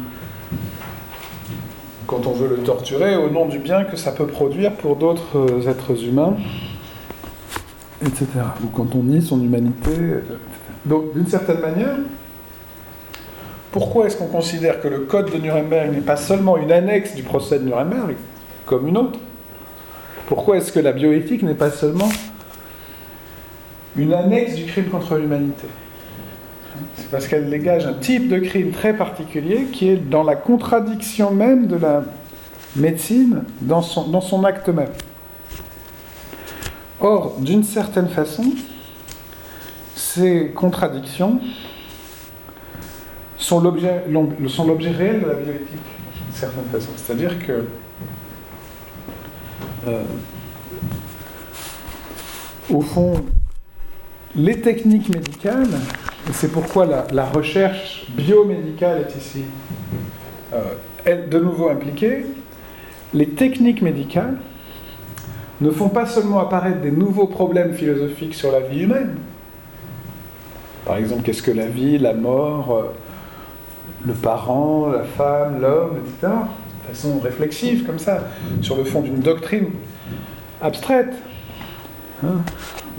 [2.07, 5.67] quand on veut le torturer au nom du bien que ça peut produire pour d'autres
[5.67, 6.35] êtres humains,
[8.01, 8.27] etc.
[8.63, 10.54] Ou quand on nie son humanité, etc.
[10.85, 11.97] Donc, d'une certaine manière,
[13.71, 17.23] pourquoi est-ce qu'on considère que le code de Nuremberg n'est pas seulement une annexe du
[17.23, 18.15] procès de Nuremberg,
[18.65, 19.19] comme une autre?
[20.27, 22.09] Pourquoi est-ce que la bioéthique n'est pas seulement
[23.97, 25.67] une annexe du crime contre l'humanité?
[26.97, 31.31] C'est parce qu'elle dégage un type de crime très particulier qui est dans la contradiction
[31.31, 32.03] même de la
[32.75, 34.89] médecine, dans son, acte même.
[36.99, 38.43] Or, d'une certaine façon,
[39.95, 41.39] ces contradictions
[43.37, 46.89] sont l'objet réel de la bioéthique, d'une certaine façon.
[46.97, 47.65] C'est-à-dire que
[49.87, 50.03] euh,
[52.69, 53.23] au fond,
[54.35, 55.67] les techniques médicales,
[56.27, 59.43] et c'est pourquoi la, recherche biomédicale est ici
[60.53, 62.25] euh, de nouveau impliquée,
[63.13, 64.37] les techniques médicales
[65.61, 69.15] ne font pas seulement apparaître des nouveaux problèmes philosophiques sur la vie humaine,
[70.85, 72.93] par exemple, qu'est-ce que la vie, la mort, euh,
[74.05, 76.33] le parent, la femme, l'homme, etc.
[76.83, 78.25] De façon réflexive, comme ça,
[78.61, 79.69] sur le fond d'une doctrine
[80.61, 81.13] abstraite.
[82.23, 82.37] Hein.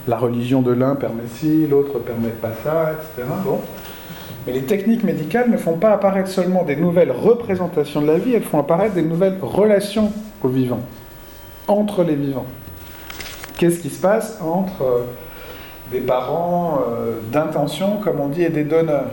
[0.06, 3.26] la religion de l'un permet ci, l'autre permet pas ça, etc.
[3.44, 3.60] Bon.
[4.46, 8.34] Mais les techniques médicales ne font pas apparaître seulement des nouvelles représentations de la vie,
[8.34, 10.12] elles font apparaître des nouvelles relations
[10.42, 10.82] aux vivants,
[11.66, 12.46] entre les vivants.
[13.56, 15.02] Qu'est-ce qui se passe entre euh,
[15.90, 19.10] des parents euh, d'intention, comme on dit, et des donneurs.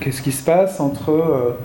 [0.00, 1.58] Qu'est-ce qui se passe entre euh,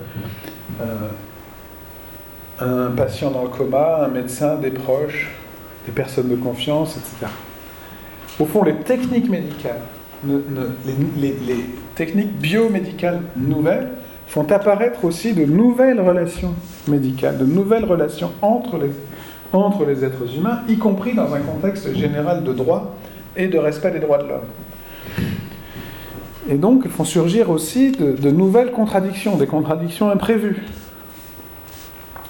[0.80, 5.30] euh, un patient dans le coma, un médecin, des proches,
[5.86, 7.30] des personnes de confiance, etc.
[8.40, 9.82] Au fond, les techniques médicales,
[10.24, 11.34] les,
[11.94, 13.90] techniques biomédicales nouvelles
[14.26, 16.54] font apparaître aussi de nouvelles relations
[16.88, 18.90] médicales, de nouvelles relations entre les,
[19.52, 22.96] entre les êtres humains, y compris dans un contexte général de droit
[23.36, 24.48] et de respect des droits de l'homme.
[26.48, 30.62] Et donc, ils font surgir aussi de, nouvelles contradictions, des contradictions imprévues.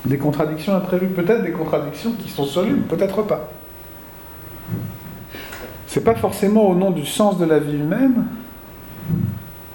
[0.04, 3.50] Des contradictions imprévues, peut-être des contradictions qui sont solubles, peut-être pas.
[5.86, 8.24] C'est pas forcément au nom du sens de la vie humaine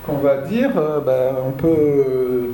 [0.06, 2.52] qu'on va dire, euh, ben, on peut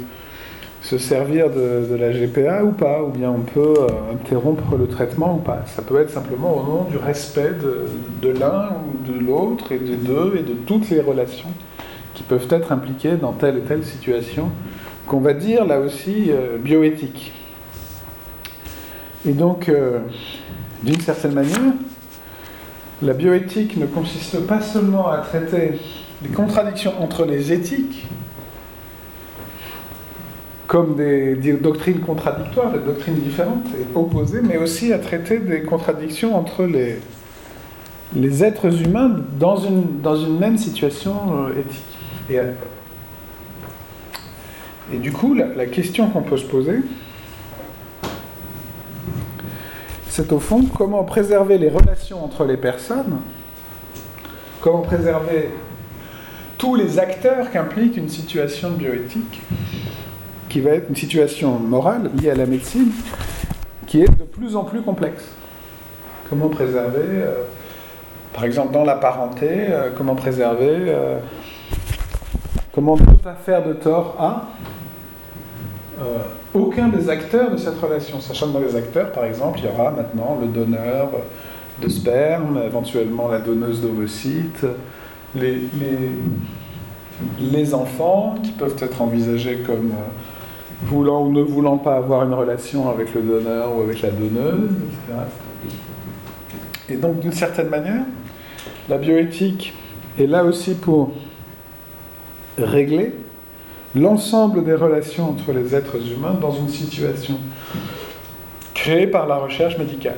[0.83, 5.35] se servir de, la GPA ou pas, ou bien on peut euh, interrompre le traitement
[5.35, 5.63] ou pas.
[5.65, 7.51] Ça peut être simplement au nom du respect
[8.21, 11.49] de, l'un ou de l'autre, et des deux, et de toutes les relations
[12.13, 14.51] qui peuvent être impliquées dans telle et telle situation,
[15.07, 17.31] qu'on va dire là aussi euh, bioéthique.
[19.25, 19.99] Et donc, euh,
[20.83, 21.73] d'une certaine manière,
[23.01, 25.79] la bioéthique ne consiste pas seulement à traiter
[26.21, 28.05] les contradictions entre les éthiques,
[30.73, 36.35] comme des, doctrines contradictoires, des doctrines différentes et opposées, mais aussi à traiter des contradictions
[36.35, 36.97] entre les,
[38.15, 41.13] les êtres humains dans une, dans une même situation
[41.45, 41.83] euh, éthique.
[42.31, 42.39] Et,
[44.95, 46.79] Et du coup, la, question qu'on peut se poser,
[50.09, 53.19] c'est au fond comment préserver les relations entre les personnes,
[54.59, 55.49] comment préserver
[56.57, 59.39] tous les acteurs qu'implique une situation bioéthique,
[60.53, 62.91] qui va être une situation morale liée à la médecine,
[63.87, 65.23] qui est de plus en plus complexe.
[66.29, 67.41] Comment préserver, euh,
[68.35, 71.17] par exemple dans la parenté, euh, comment préserver, euh,
[72.71, 74.43] comment ne pas faire de tort à
[76.53, 78.19] aucun des acteurs de cette relation.
[78.19, 81.09] Sachant que dans les acteurs, par exemple, il y aura maintenant le donneur
[81.81, 84.65] de sperme, éventuellement la donneuse d'ovocytes,
[85.35, 85.61] les,
[87.39, 89.93] les, enfants qui peuvent être envisagés comme
[90.85, 94.71] voulant ou ne voulant pas avoir une relation avec le donneur ou avec la donneuse,
[94.71, 95.73] etc.
[96.89, 98.03] Et donc, d'une certaine manière,
[98.89, 99.73] la bioéthique
[100.19, 101.11] est là aussi pour
[102.57, 103.15] régler
[103.95, 107.37] l'ensemble des relations entre les êtres humains dans une situation
[108.73, 110.17] créée par la recherche médicale.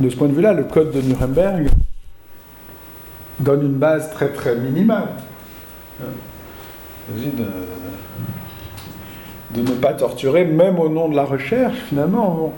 [0.00, 1.68] De ce point de vue-là, le code de Nuremberg
[3.38, 5.08] donne une base très très minimale.
[7.08, 7.44] De,
[9.56, 12.52] de ne pas torturer, même au nom de la recherche, finalement.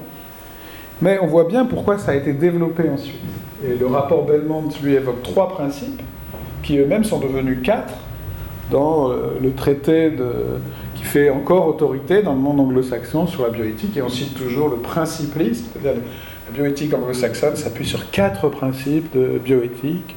[1.00, 3.20] Mais on voit bien pourquoi ça a été développé ensuite.
[3.64, 6.02] Et le rapport Belmont lui évoque trois principes,
[6.62, 7.94] qui eux-mêmes sont devenus quatre
[8.70, 10.12] dans euh, le traité
[10.94, 13.96] qui fait encore autorité dans le monde anglo-saxon sur la bioéthique.
[13.96, 16.00] Et on cite toujours le principalisme, c'est-à-dire
[16.48, 20.16] la bioéthique anglo-saxonne s'appuie sur quatre principes de bioéthique.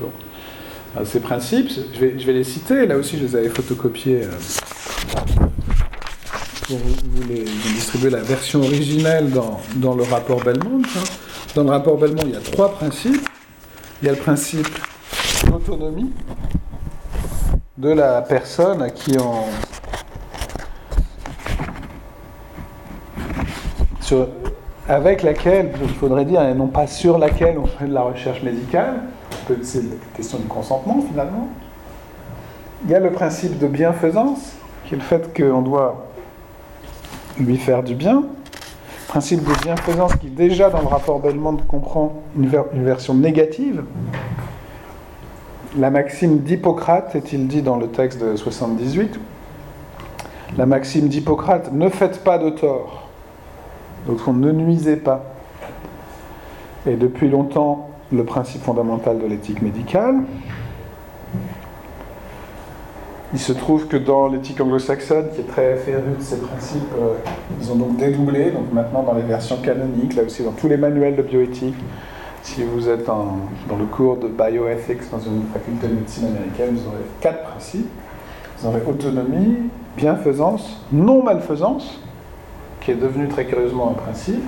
[1.06, 4.24] ces principes, je vais, je vais, les citer, là aussi je les avais photocopiés.
[4.24, 5.48] Euh,
[6.78, 7.44] vous, voulez
[7.74, 10.82] distribuer la version originelle dans, le rapport Belmont.
[10.84, 11.04] Hein.
[11.56, 13.28] Dans le rapport Belmont, il y a trois principes.
[14.02, 14.68] Il y a le principe
[15.48, 16.12] d'autonomie
[17.78, 19.46] de la personne à qui on.
[24.88, 28.44] avec laquelle, il faudrait dire, et non pas sur laquelle on fait de la recherche
[28.44, 28.96] médicale,
[29.64, 31.48] c'est une question de consentement finalement.
[32.84, 34.54] Il y a le principe de bienfaisance,
[34.86, 36.11] qui est le fait qu'on doit
[37.40, 38.24] lui faire du bien.
[39.08, 43.84] Principe de bienfaisance qui déjà dans le rapport Belmont comprend une, version négative.
[45.78, 49.20] La maxime d'Hippocrate, est-il dit dans le texte de 78,
[50.58, 53.10] la maxime d'Hippocrate, ne faites pas de tort.
[54.08, 55.24] Donc on ne nuisez pas.
[56.88, 60.16] Et depuis longtemps, le principe fondamental de l'éthique médicale.
[63.34, 67.14] Il se trouve que dans l'éthique anglo-saxonne, qui est très férue de ces principes, euh,
[67.62, 68.52] ils ont donc dédoublé.
[68.52, 71.76] Donc maintenant, dans les versions canoniques, là aussi dans tous les manuels de bioéthique,
[72.44, 73.38] si vous êtes dans
[73.78, 77.90] le cours de bioethics dans une faculté de médecine américaine, vous aurez quatre principes.
[78.58, 82.02] Vous aurez autonomie, bienfaisance, non-malfaisance,
[82.82, 84.44] qui est devenu très curieusement un principe.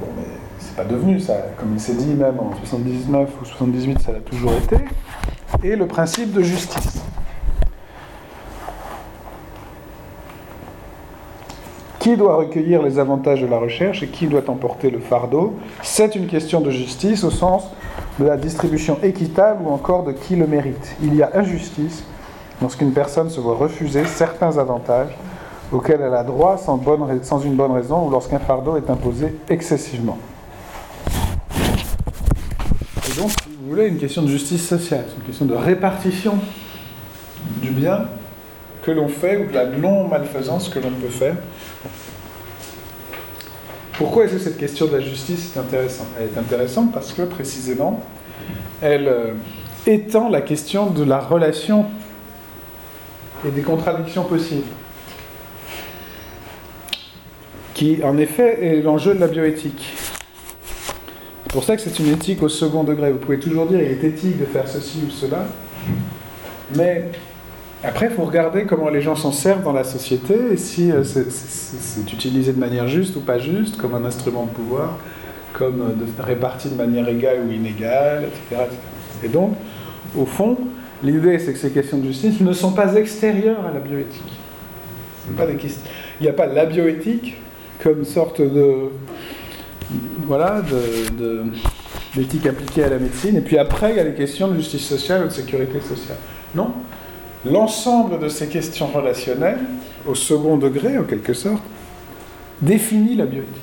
[0.00, 0.26] Bon, mais
[0.58, 4.20] c'est pas devenu ça, comme il s'est dit même en 79 ou 78, ça l'a
[4.20, 4.76] toujours été.
[5.64, 7.02] Et le principe de justice.
[12.02, 16.16] Qui doit recueillir les avantages de la recherche et qui doit emporter le fardeau C'est
[16.16, 17.68] une question de justice au sens
[18.18, 20.96] de la distribution équitable ou encore de qui le mérite.
[21.00, 22.02] Il y a injustice
[22.60, 25.16] lorsqu'une personne se voit refuser certains avantages
[25.70, 29.36] auxquels elle a droit sans, bonne, sans une bonne raison ou lorsqu'un fardeau est imposé
[29.48, 30.18] excessivement.
[31.54, 36.34] Et donc, si vous voulez, une question de justice sociale, une question de répartition
[37.62, 38.08] du bien
[38.82, 41.36] que l'on fait ou de la non-malfaisance que l'on peut faire
[44.02, 47.22] pourquoi est-ce que cette question de la justice est intéressante Elle est intéressante parce que
[47.22, 48.02] précisément,
[48.80, 49.34] elle euh,
[49.86, 51.86] étend la question de la relation
[53.46, 54.66] et des contradictions possibles,
[57.74, 59.94] qui en effet est l'enjeu de la bioéthique.
[61.44, 63.12] C'est pour ça que c'est une éthique au second degré.
[63.12, 65.46] Vous pouvez toujours dire il est éthique de faire ceci ou cela,
[66.74, 67.04] mais
[67.84, 71.02] après, il faut regarder comment les gens s'en servent dans la société et si euh,
[71.02, 74.98] c'est utilisé de manière juste ou pas juste, comme un instrument de pouvoir,
[75.52, 78.62] comme euh, de, réparti de manière égale ou inégale, etc.
[79.24, 79.54] Et donc,
[80.16, 80.56] au fond,
[81.02, 84.22] l'idée, c'est que ces questions de justice ne sont pas extérieures à la bioéthique.
[85.28, 87.36] Il n'y a pas la bioéthique
[87.82, 88.90] comme sorte de
[90.24, 91.44] voilà de,
[92.14, 94.86] d'éthique appliquée à la médecine, et puis après, il y a les questions de justice
[94.86, 96.18] sociale ou de sécurité sociale.
[96.54, 96.72] Non,
[97.44, 99.60] l'ensemble de ces questions relationnelles,
[100.06, 101.62] au second degré en quelque sorte,
[102.60, 103.62] définit la bioéthique.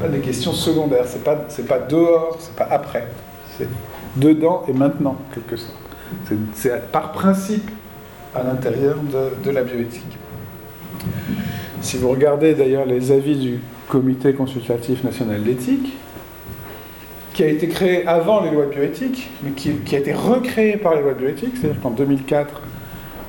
[0.00, 3.06] Pas des questions secondaires, c'est pas, pas dehors, c'est pas après,
[3.56, 3.68] c'est
[4.16, 5.76] dedans et maintenant, en quelque sorte.
[6.54, 7.70] C'est, par principe
[8.34, 8.96] à l'intérieur
[9.44, 10.18] de, la bioéthique.
[11.80, 15.96] Si vous regardez d'ailleurs les avis du Comité consultatif national d'éthique,
[17.36, 20.94] qui a été créé avant les lois de bioéthique, mais qui, a été recréé par
[20.94, 22.62] les lois de bioéthique, c'est-à-dire qu'en 2004,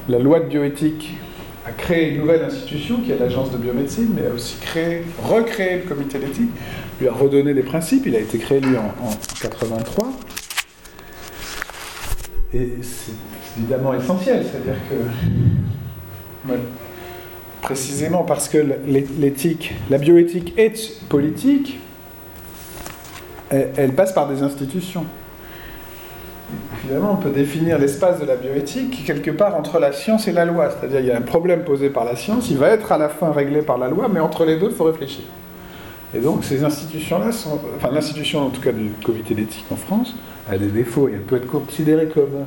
[0.07, 1.17] la loi de bioéthique
[1.65, 5.79] a créé une nouvelle institution qui est l'agence de biomédecine, mais a aussi créé, recréé
[5.79, 6.51] le comité d'éthique,
[7.01, 10.07] lui a redonné des principes, il a été créé lui en, en 83.
[12.53, 13.11] Et c'est
[13.57, 16.53] évidemment essentiel, c'est-à-dire que
[17.61, 18.65] précisément parce que
[19.19, 21.81] l'éthique, la bioéthique est politique,
[23.49, 25.05] elle passe par des institutions.
[26.81, 30.45] Finalement, on peut définir l'espace de la bioéthique quelque part entre la science et la
[30.45, 30.69] loi.
[30.69, 33.09] C'est-à-dire, il y a un problème posé par la science, il va être à la
[33.09, 35.25] fin réglé par la loi, mais entre les deux, il faut réfléchir.
[36.15, 37.59] Et donc, ces institutions-là sont.
[37.75, 40.15] Enfin, l'institution, en tout cas, du comité d'éthique en France,
[40.49, 42.45] a des défauts et elle peut être considérée comme.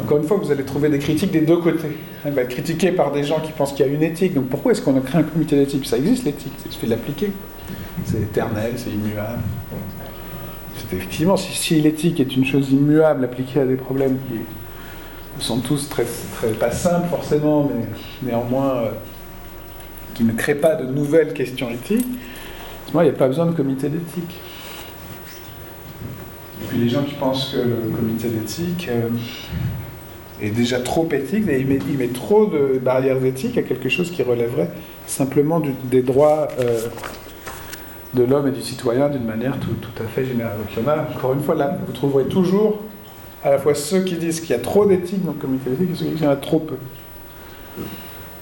[0.00, 1.98] Encore une fois, vous allez trouver des critiques des deux côtés.
[2.24, 4.34] Elle va être critiquée par des gens qui pensent qu'il y a une éthique.
[4.34, 5.86] Donc, pourquoi est-ce qu'on a créé un comité d'éthique?
[5.86, 7.32] Ça existe, l'éthique, il suffit de l'appliquer.
[8.04, 9.40] C'est éternel, c'est immuable
[10.92, 16.04] effectivement, si, l'éthique est une chose immuable appliquée à des problèmes qui sont tous très,
[16.58, 17.84] pas simples forcément, mais
[18.30, 18.90] néanmoins euh,
[20.14, 22.06] qui ne créent pas de nouvelles questions éthiques,
[22.94, 24.34] il n'y a pas besoin de comité d'éthique.
[26.62, 29.08] Et puis les gens qui pensent que le comité d'éthique euh,
[30.40, 34.10] est déjà trop éthique, il met, il met, trop de barrières éthiques à quelque chose
[34.10, 34.70] qui relèverait
[35.06, 36.80] simplement des droits euh,
[38.14, 40.56] de l'homme et du citoyen d'une manière tout, tout, à fait générale.
[40.58, 42.78] Donc il y en a, encore une fois, là, vous trouverez toujours
[43.44, 45.90] à la fois ceux qui disent qu'il y a trop d'éthique dans le comité d'éthique
[45.92, 46.76] et ceux qui disent qu'il y en a trop peu.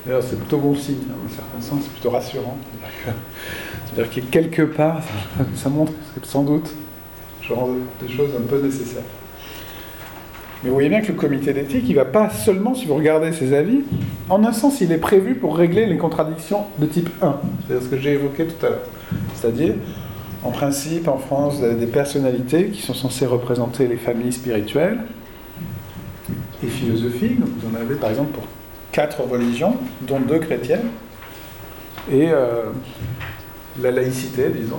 [0.06, 2.56] D'ailleurs, c'est plutôt bon signe, hein, dans un certain sens, c'est plutôt rassurant.
[3.86, 5.00] C'est-à-dire que quelque part,
[5.54, 5.92] ça, montre
[6.22, 6.70] sans doute
[7.42, 7.68] genre
[8.02, 9.02] des choses un peu nécessaires.
[10.62, 12.94] Mais vous voyez bien que le comité d'éthique, il ne va pas seulement, si vous
[12.94, 13.80] regardez ses avis,
[14.28, 17.36] en un sens, il est prévu pour régler les contradictions de type 1,
[17.66, 18.80] c'est-à-dire ce que j'ai évoqué tout à l'heure.
[19.34, 19.74] C'est-à-dire,
[20.42, 24.98] en principe, en France, vous avez des personnalités qui sont censées représenter les familles spirituelles
[26.62, 27.38] et philosophiques.
[27.40, 28.44] vous en avez par exemple pour
[28.92, 30.86] quatre religions, dont deux chrétiennes,
[32.10, 32.64] et euh,
[33.82, 34.78] la laïcité, disons.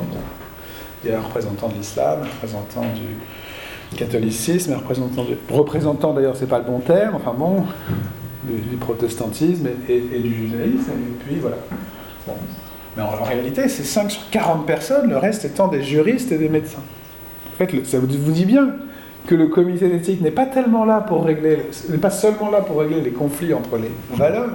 [1.03, 6.47] Il y a un représentant de l'islam, un représentant du catholicisme, un représentant d'ailleurs, c'est
[6.47, 7.63] pas le bon terme, enfin bon,
[8.43, 11.57] du, protestantisme et, du judaïsme, et puis voilà.
[12.97, 16.49] Mais en, réalité, c'est 5 sur 40 personnes, le reste étant des juristes et des
[16.49, 16.81] médecins.
[17.53, 18.71] En fait, ça vous dit bien
[19.27, 22.79] que le comité d'éthique n'est pas tellement là pour régler, n'est pas seulement là pour
[22.79, 24.49] régler les conflits entre les valeurs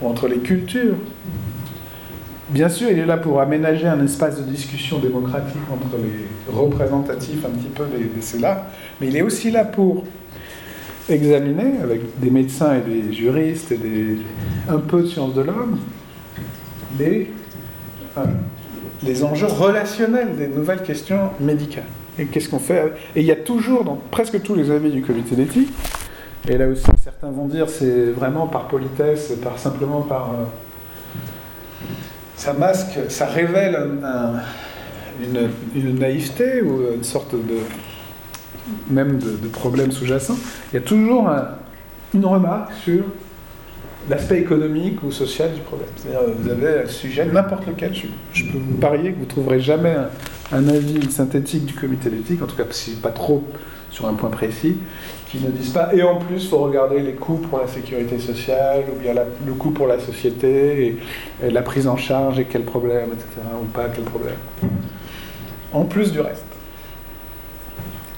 [0.00, 0.94] ou entre les cultures.
[2.48, 7.44] Bien sûr, il est là pour aménager un espace de discussion démocratique entre les représentatifs
[7.44, 8.66] un petit peu des, ceux-là,
[9.00, 10.04] mais il est aussi là pour
[11.08, 14.16] examiner avec des médecins et des juristes et des,
[14.68, 15.78] un peu de sciences de l'homme
[16.98, 17.30] les
[19.02, 21.84] les enjeux relationnels des nouvelles questions médicales.
[22.18, 25.02] Et qu'est-ce qu'on fait Et il y a toujours, dans presque tous les avis du
[25.02, 25.72] comité d'éthique,
[26.48, 30.30] et là aussi certains vont dire c'est vraiment par politesse, par simplement par.
[30.30, 30.44] Euh,
[32.36, 33.78] ça masque, ça révèle
[35.22, 37.58] une, naïveté ou une sorte de.
[38.90, 40.36] même de, problème sous-jacent.
[40.72, 41.30] Il y a toujours
[42.12, 43.04] une remarque sur
[44.08, 45.88] l'aspect économique ou social du problème.
[45.96, 49.60] C'est-à-dire, vous avez un sujet, n'importe lequel, je, peux vous parier que vous ne trouverez
[49.60, 49.94] jamais
[50.52, 52.64] un, avis synthétique du comité d'éthique, en tout cas
[53.02, 53.44] pas trop
[53.90, 54.76] sur un point précis,
[55.28, 58.18] qui ne disent pas, et en plus, il faut regarder les coûts pour la sécurité
[58.18, 59.14] sociale, ou bien
[59.46, 60.98] le coût pour la société,
[61.42, 63.26] et, la prise en charge, et quel problème, etc.,
[63.60, 64.36] ou pas quel problème.
[65.72, 66.44] En plus du reste.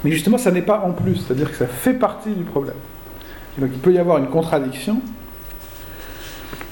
[0.03, 2.77] Mais justement, ça n'est pas en plus, c'est-à-dire que ça fait partie du problème.
[3.59, 5.01] donc il peut y avoir une contradiction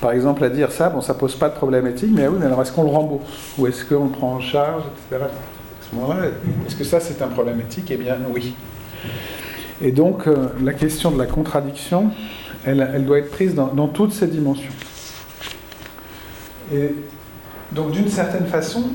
[0.03, 2.47] par exemple, à dire ça, bon, ça pose pas de problème éthique, mais oui, mais
[2.47, 5.27] alors est-ce qu'on le rembourse Ou est-ce qu'on le prend en charge, etc.
[5.27, 6.27] À ce moment-là,
[6.67, 7.89] est-ce que ça c'est un problème éthique?
[7.93, 8.57] Eh bien, oui.
[9.81, 12.11] Et donc, euh, la question de la contradiction,
[12.65, 14.73] elle, doit être prise dans, toutes ces dimensions.
[16.75, 16.97] Et
[17.71, 18.91] donc, d'une certaine façon,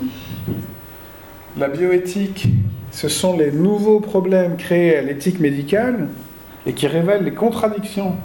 [1.58, 2.50] la bioéthique,
[2.92, 6.10] ce sont les nouveaux problèmes créés à l'éthique médicale
[6.66, 8.16] et qui révèlent les contradictions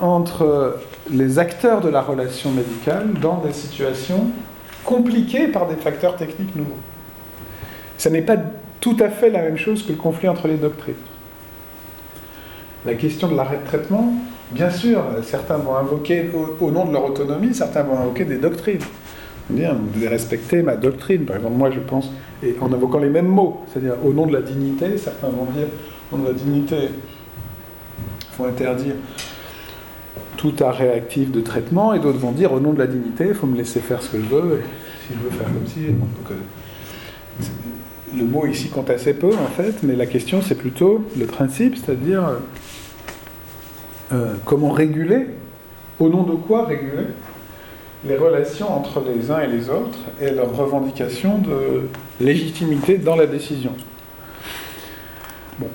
[0.00, 0.78] entre
[1.10, 4.28] les acteurs de la relation médicale dans des situations
[4.84, 6.78] compliquées par des facteurs techniques nouveaux.
[7.98, 8.36] Ce n'est pas
[8.80, 10.94] tout à fait la même chose que le conflit entre les doctrines.
[12.84, 14.12] La question de l'arrêt de traitement,
[14.52, 16.30] bien sûr, certains vont invoquer,
[16.60, 18.80] au, nom de leur autonomie, certains vont invoquer des doctrines.
[19.48, 21.24] Bien, vous devez respecter ma doctrine.
[21.24, 22.10] Par exemple, moi je pense,
[22.42, 25.68] et en invoquant les mêmes mots, c'est-à-dire au nom de la dignité, certains vont dire,
[26.12, 28.94] au nom de la dignité, il faut interdire
[30.50, 33.34] tout arrêt actif de traitement, et d'autres vont dire au nom de la dignité, il
[33.34, 34.62] faut me laisser faire ce que je veux, et
[35.06, 35.80] si je veux faire comme si.
[35.86, 36.34] Euh,
[38.16, 41.76] le mot ici compte assez peu en fait, mais la question c'est plutôt le principe,
[41.76, 42.22] c'est-à-dire
[44.12, 45.26] euh, comment réguler,
[45.98, 47.06] au nom de quoi réguler
[48.06, 51.88] les relations entre les uns et les autres et leur revendication de
[52.24, 53.72] légitimité dans la décision.
[55.58, 55.68] Bon.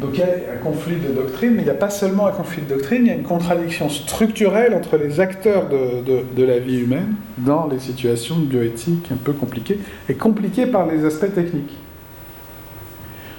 [0.00, 2.32] Donc il y a un conflit de doctrine, mais il n'y a pas seulement un
[2.32, 6.02] conflit de doctrine, il y a une contradiction structurelle entre les acteurs de,
[6.34, 9.78] de, la vie humaine dans les situations de bioéthique un peu compliquées,
[10.10, 11.74] et compliquées par les aspects techniques.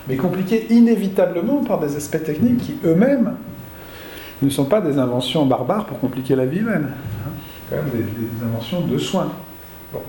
[0.08, 3.36] Mais compliquées inévitablement par des aspects techniques qui eux-mêmes
[4.42, 6.90] ne sont pas des inventions barbares pour compliquer la vie humaine.
[7.70, 9.32] Quand même des, des inventions de soins.
[9.94, 10.02] Bon.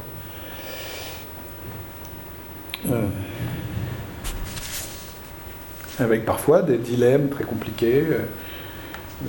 [2.90, 3.02] Euh,
[6.00, 8.20] avec parfois des dilemmes très compliqués, euh,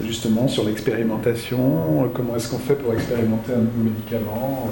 [0.03, 4.71] justement sur l'expérimentation, euh, comment est-ce qu'on fait pour expérimenter un nouveau médicament.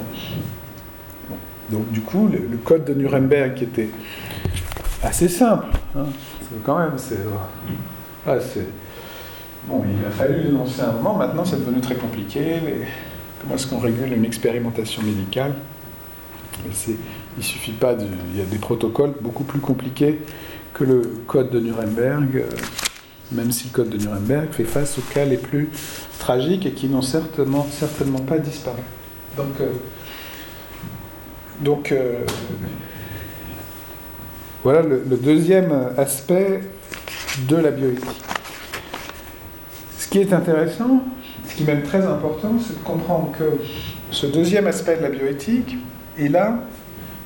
[1.70, 3.90] Donc du coup, le, code de Nuremberg qui était
[5.02, 6.06] assez simple, hein,
[6.64, 7.18] quand même, c'est...
[9.66, 12.42] bon, il a fallu l'énoncer un moment, maintenant c'est devenu très compliqué.
[13.40, 15.52] comment est-ce qu'on régule une expérimentation médicale?
[17.36, 20.20] Il suffit pas de, il y a des protocoles beaucoup plus compliqués
[20.78, 22.44] que le code de Nuremberg, euh,
[23.32, 25.68] même si le code de Nuremberg fait face aux cas les plus
[26.18, 28.82] tragiques et qui n'ont certainement, certainement pas disparu.
[29.36, 29.66] Donc, euh,
[31.60, 32.20] donc euh,
[34.62, 36.60] voilà le, deuxième aspect
[37.48, 38.22] de la bioéthique.
[39.98, 41.02] Ce qui est intéressant,
[41.48, 43.44] ce qui est même très important, c'est de comprendre que
[44.10, 45.76] ce deuxième aspect de la bioéthique,
[46.18, 46.58] est là,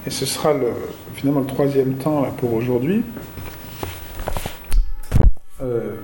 [0.07, 0.69] et ce sera le,
[1.15, 3.03] finalement le troisième temps pour aujourd'hui,
[5.63, 5.95] euh,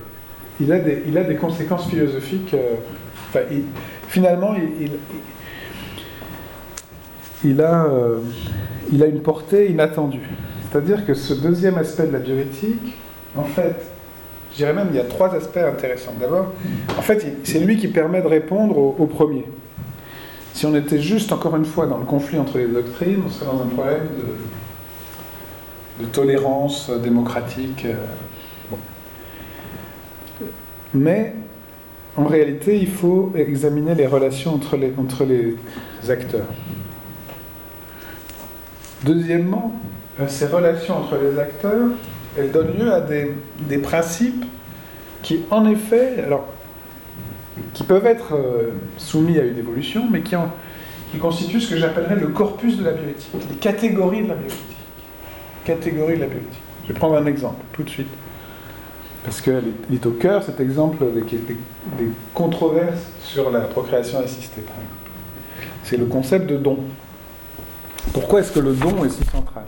[0.59, 2.53] il, a des, il a des conséquences philosophiques.
[2.53, 2.75] Euh,
[4.07, 4.55] finalement,
[7.43, 8.19] il, a, euh,
[8.91, 10.27] il a une portée inattendue.
[10.69, 12.95] C'est-à-dire que ce deuxième aspect de la bioéthique,
[13.35, 13.75] en fait,
[14.51, 16.13] je dirais même il y a trois aspects intéressants.
[16.19, 16.53] D'abord,
[16.97, 19.45] en fait, c'est lui qui permet de répondre au, premier.
[20.53, 23.45] Si on était juste, encore une fois, dans le conflit entre les doctrines, on serait
[23.45, 24.07] dans un problème
[25.99, 27.85] de tolérance démocratique.
[30.93, 31.33] Mais
[32.15, 35.55] en réalité, il faut examiner les relations entre les, entre les
[36.09, 36.47] acteurs.
[39.03, 39.73] Deuxièmement,
[40.19, 41.87] euh, ces relations entre les acteurs,
[42.37, 43.31] elles donnent lieu à des,
[43.61, 44.43] des principes
[45.21, 46.47] qui, en effet, alors,
[47.73, 50.35] qui peuvent être euh, soumis à une évolution, mais qui,
[51.11, 54.77] qui constituent ce que j'appellerais le corpus de la bioéthique, les catégories de la bioéthique.
[55.65, 56.61] Catégories de la bioéthique.
[56.83, 58.09] Je vais prendre un exemple tout de suite.
[59.23, 64.63] Parce qu'il est au cœur cet exemple des, controverses sur la procréation assistée,
[65.83, 66.77] C'est le concept de don.
[68.13, 69.65] Pourquoi est-ce que le don est si central?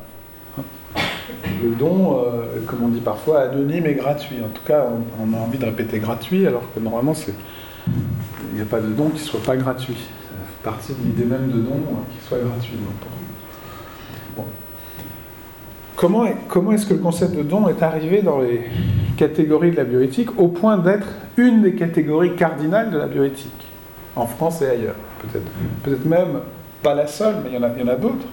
[1.63, 4.37] Le don, euh, comme on dit parfois, anonyme et gratuit.
[4.43, 4.85] En tout cas,
[5.19, 7.13] on, a envie de répéter gratuit, alors que normalement,
[7.87, 9.95] il n'y a pas de don qui ne soit pas gratuit.
[9.95, 12.77] Ça fait partie de l'idée même de don hein, qui soit gratuit.
[15.95, 18.61] Comment, est-ce que le concept de don est arrivé dans les
[19.17, 23.67] catégories de la bioéthique au point d'être une des catégories cardinales de la bioéthique,
[24.15, 25.45] en France et ailleurs, peut-être.
[25.83, 26.39] Peut-être même
[26.81, 28.25] pas la seule, mais il y en a, d'autres.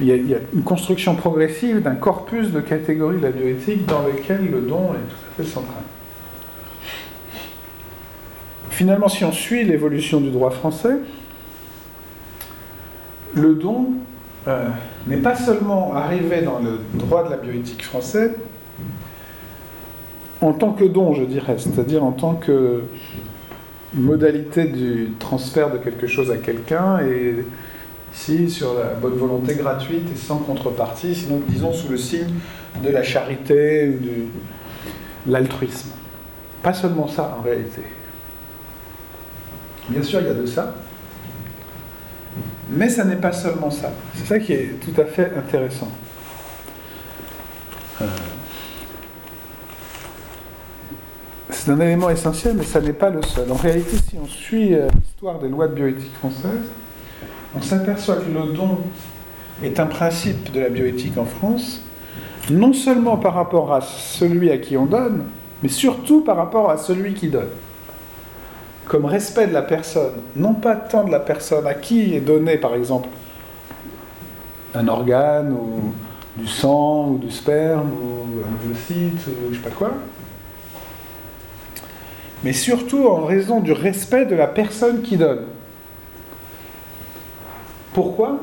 [0.00, 4.04] Il, il, y a une construction progressive d'un corpus de catégories de la bioéthique dans
[4.06, 5.82] lesquelles le don est tout à fait central.
[8.76, 10.98] Finalement, si on suit l'évolution du droit français,
[13.34, 13.94] le don
[14.48, 14.68] euh,
[15.06, 18.34] n'est pas seulement arrivé dans le droit de la bioéthique français
[20.40, 22.82] en tant que don, je dirais, c'est-à-dire en tant que
[23.94, 27.36] modalité du transfert de quelque chose à quelqu'un, et
[28.12, 32.34] ici sur la bonne volonté gratuite et sans contrepartie, sinon disons sous le signe
[32.82, 35.90] de la charité ou de l'altruisme.
[36.62, 37.82] Pas seulement ça en réalité.
[39.88, 40.74] Bien sûr, il y a de ça,
[42.68, 43.92] mais ça n'est pas seulement ça.
[44.14, 45.88] C'est ça qui est tout à fait intéressant.
[48.02, 48.06] Euh,
[51.50, 53.50] c'est un élément essentiel, mais ça n'est pas le seul.
[53.50, 56.66] En réalité, si on suit euh, l'histoire des lois de bioéthique françaises,
[57.54, 58.78] on s'aperçoit que le don
[59.62, 61.80] est un principe de la bioéthique en France,
[62.50, 65.24] non seulement par rapport à celui à qui on donne,
[65.62, 67.48] mais surtout par rapport à celui qui donne
[68.86, 72.56] comme respect de la personne, non pas tant de la personne à qui est donné,
[72.56, 73.08] par exemple,
[74.74, 75.92] un organe, ou
[76.36, 79.92] du sang, ou du sperme, ou un ovocyte, ou je sais pas quoi,
[82.44, 85.44] mais surtout en raison du respect de la personne qui donne.
[87.92, 88.38] Pourquoi?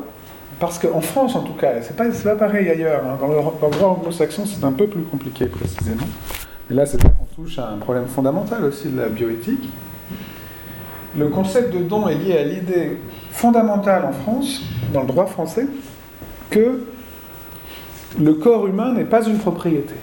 [0.58, 3.02] Parce qu'en France, en tout cas, c'est pas, pas pareil ailleurs.
[3.04, 3.16] Hein.
[3.20, 6.06] Dans, le, droit anglo-saxon, c'est un peu plus compliqué précisément.
[6.68, 9.68] Mais là, c'est là qu'on touche à un problème fondamental aussi de la bioéthique.
[11.16, 12.98] Le concept de don est lié à l'idée
[13.30, 14.62] fondamentale en France,
[14.92, 15.66] dans le droit français,
[16.50, 16.86] que
[18.18, 19.94] le corps humain n'est pas une propriété,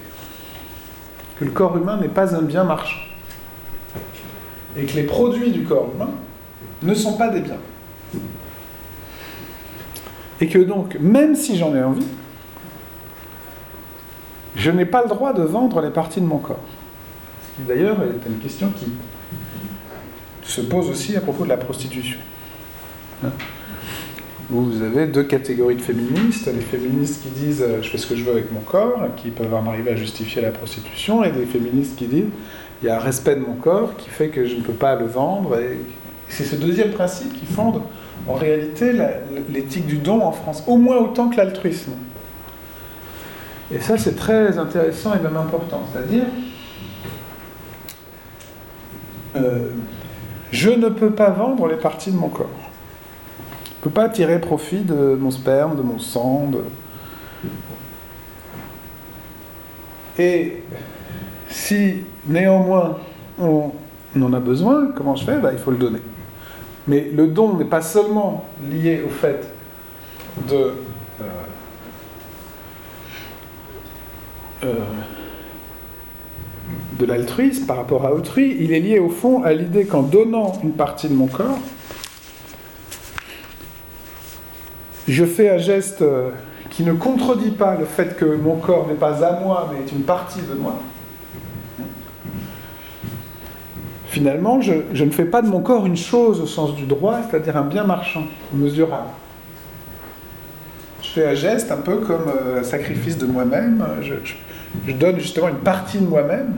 [1.38, 3.02] que le corps humain n'est pas un bien marchand,
[4.78, 6.12] et que les produits du corps humain
[6.82, 7.60] ne sont pas des biens.
[10.40, 12.08] Et que donc, même si j'en ai envie,
[14.56, 16.60] je n'ai pas le droit de vendre les parties de mon corps.
[17.44, 18.86] Ce qui d'ailleurs est une question qui
[20.44, 22.20] se pose aussi à propos de la prostitution.
[23.24, 23.32] Hein
[24.52, 28.18] vous avez deux catégories de féministes, les féministes qui disent euh, je fais ce que
[28.18, 31.46] je veux avec mon corps, qui peuvent en arriver à justifier la prostitution, et des
[31.46, 32.26] féministes qui disent
[32.82, 34.96] il y a un respect de mon corps qui fait que je ne peux pas
[34.96, 35.58] le vendre.
[35.58, 35.78] Et
[36.28, 37.82] c'est ce deuxième principe qui fonde
[38.28, 38.92] en réalité
[39.50, 41.92] l'éthique du don en France, au moins autant que l'altruisme.
[43.74, 45.84] Et ça, c'est très intéressant et même important.
[45.94, 46.26] C'est-à-dire,
[49.38, 49.70] euh,
[50.52, 52.50] je ne peux pas vendre les parties de mon corps.
[53.66, 56.52] Je ne peux pas tirer profit de mon sperme, de mon sang.
[60.20, 60.64] Et
[61.48, 62.98] si néanmoins
[63.40, 63.72] on
[64.22, 65.40] en a besoin, comment je fais?
[65.40, 66.02] Bah, Il faut le donner.
[66.88, 69.48] Mais le don n'est pas seulement lié au fait
[70.50, 70.74] de, euh,
[74.64, 74.74] euh,
[77.00, 80.54] de l'altruisme par rapport à autrui, il est lié au fond à l'idée qu'en donnant
[80.64, 81.60] une partie de mon corps,
[85.08, 86.04] je fais un geste
[86.70, 89.92] qui ne contredit pas le fait que mon corps n'est pas à moi, mais est
[89.92, 90.76] une partie de moi.
[94.12, 97.56] Finalement, je, ne fais pas de mon corps une chose au sens du droit, c'est-à-dire
[97.56, 98.24] un bien marchand,
[98.54, 99.08] mesurable.
[101.02, 103.86] Je fais un geste un peu comme euh, un sacrifice de moi-même.
[104.02, 106.56] Je, donne justement une partie de moi-même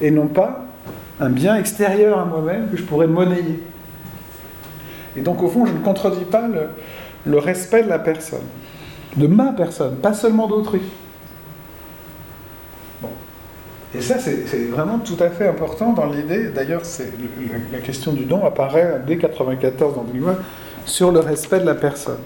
[0.00, 0.64] et non pas
[1.20, 3.62] un bien extérieur à moi-même que je pourrais monnayer.
[5.16, 6.48] Et donc, au fond, je ne contredis pas
[7.26, 8.46] le, respect de la personne,
[9.16, 10.80] de ma personne, pas seulement d'autrui.
[13.94, 16.48] Et ça, c'est vraiment tout à fait important dans l'idée.
[16.48, 16.80] D'ailleurs,
[17.70, 20.34] la question du don apparaît dès 94 dans le
[20.86, 22.18] sur le respect de la personne.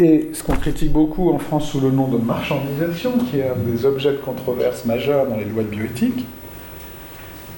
[0.00, 3.56] Et ce qu'on critique beaucoup en France sous le nom de marchandisation, qui est un
[3.56, 6.26] des objets de controverse majeurs dans les lois de bioéthique,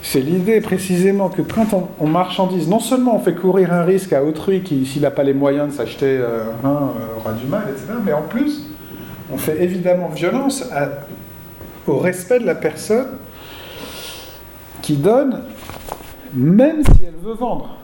[0.03, 1.67] c'est l'idée précisément que quand
[1.99, 5.23] on, marchandise, non seulement on fait courir un risque à autrui qui, s'il n'a pas
[5.23, 8.67] les moyens de s'acheter euh, un, euh, aura du mal, etc., mais en plus,
[9.33, 10.65] on fait évidemment violence
[11.89, 13.09] au respect de la personne
[14.83, 15.43] qui donne,
[16.35, 17.79] même si elle veut vendre.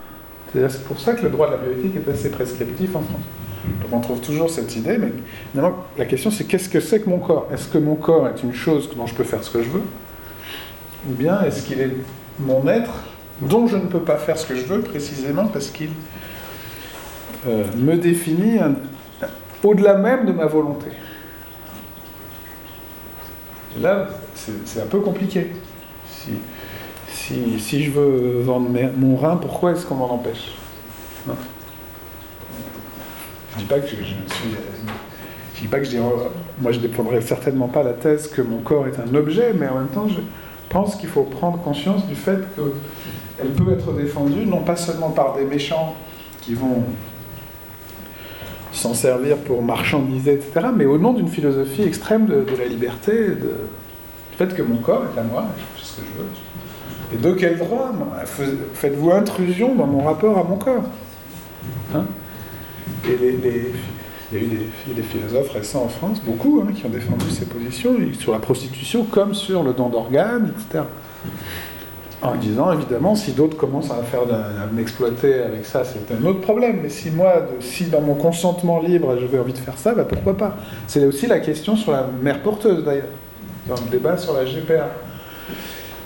[0.53, 3.23] C'est pour ça que le droit de la bioéthique est assez prescriptif en France.
[3.93, 5.13] On trouve toujours cette idée, mais
[5.99, 7.49] la question c'est qu'est-ce que c'est que mon corps?
[7.53, 9.83] Est-ce que mon corps est une chose dont je peux faire ce que je veux?
[11.09, 11.93] Ou bien est-ce qu'il est
[12.41, 13.05] mon être
[13.41, 15.91] dont je ne peux pas faire ce que je veux précisément parce qu'il
[17.47, 18.59] euh, me définit
[19.63, 20.89] au-delà même de ma volonté?
[23.81, 25.53] Là, c'est un peu compliqué.
[27.09, 30.53] Si, je veux vendre mon rein, pourquoi est-ce qu'on m'en empêche?
[33.53, 34.07] Je ne dis pas que je, suis.
[35.55, 38.59] Je dis pas que je moi je ne défendrai certainement pas la thèse que mon
[38.59, 40.21] corps est un objet, mais en même temps je
[40.69, 45.37] pense qu'il faut prendre conscience du fait qu'elle peut être défendue non pas seulement par
[45.37, 45.95] des méchants
[46.41, 46.83] qui vont
[48.73, 54.37] s'en servir pour marchandiser, etc., mais au nom d'une philosophie extrême de, la liberté, du
[54.39, 56.29] fait que mon corps est à moi, je fais ce que je veux.
[57.15, 57.93] Et de quel droit
[58.75, 60.85] faites-vous intrusion dans mon rapport à mon corps
[61.95, 62.07] hein?
[63.05, 63.39] Et les,
[64.33, 67.45] il y a eu des, philosophes récents en France, beaucoup, hein, qui ont défendu ces
[67.45, 70.85] positions, sur la prostitution comme sur le don d'organes, etc
[72.23, 74.21] en disant évidemment si d'autres commencent à faire
[74.73, 76.81] m'exploiter avec ça c'est un autre problème.
[76.83, 80.37] Mais si moi si dans mon consentement libre j'avais envie de faire ça bah pourquoi
[80.37, 80.57] pas?
[80.87, 83.07] C'est aussi la question sur la mère porteuse d'ailleurs
[83.67, 84.89] dans le débat sur la GPA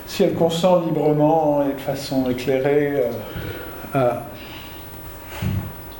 [0.07, 3.11] si elle consent librement et de façon éclairée euh,
[3.93, 4.23] à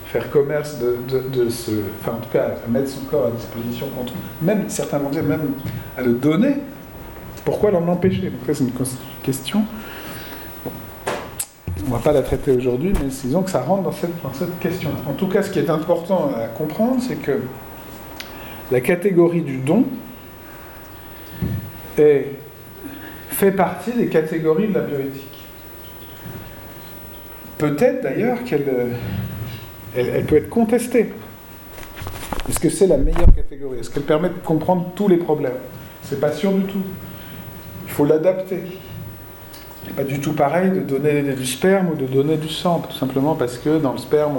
[0.07, 4.69] faire commerce de, ce enfin en tout cas mettre son corps à disposition contre même
[4.69, 5.51] certains vont dire même
[5.97, 6.55] à le donner
[7.43, 8.29] pourquoi l'en empêcher?
[8.29, 8.71] Donc c'est une
[9.23, 9.63] question
[11.87, 14.59] on ne va pas la traiter aujourd'hui, mais disons que ça rentre dans cette, cette
[14.59, 14.89] question.
[15.07, 17.39] En tout cas, ce qui est important à comprendre, c'est que
[18.71, 19.85] la catégorie du don
[21.97, 22.25] est
[23.29, 25.45] fait partie des catégories de la bioéthique.
[27.57, 28.65] Peut-être d'ailleurs qu'elle
[29.97, 31.11] elle, peut être contestée.
[32.47, 33.79] Est-ce que c'est la meilleure catégorie?
[33.79, 35.57] Est-ce qu'elle permet de comprendre tous les problèmes?
[36.03, 36.83] C'est pas sûr du tout.
[37.85, 38.61] Il faut l'adapter.
[39.85, 42.95] n'est pas du tout pareil de donner du sperme ou de donner du sang, tout
[42.95, 44.37] simplement parce que dans le sperme,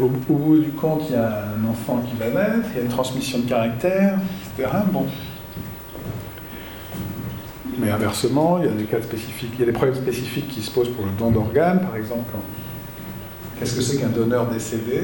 [0.00, 2.82] au, bout du compte, il y a un enfant qui va naître, il y a
[2.82, 4.18] une transmission de caractère,
[4.56, 4.70] etc.
[4.92, 5.06] Bon.
[7.78, 10.62] Mais inversement, il y a des cas spécifiques, il y a des problèmes spécifiques qui
[10.62, 12.32] se posent pour le don d'organes, par exemple.
[13.62, 15.02] Qu'est-ce que c'est qu'un donneur décédé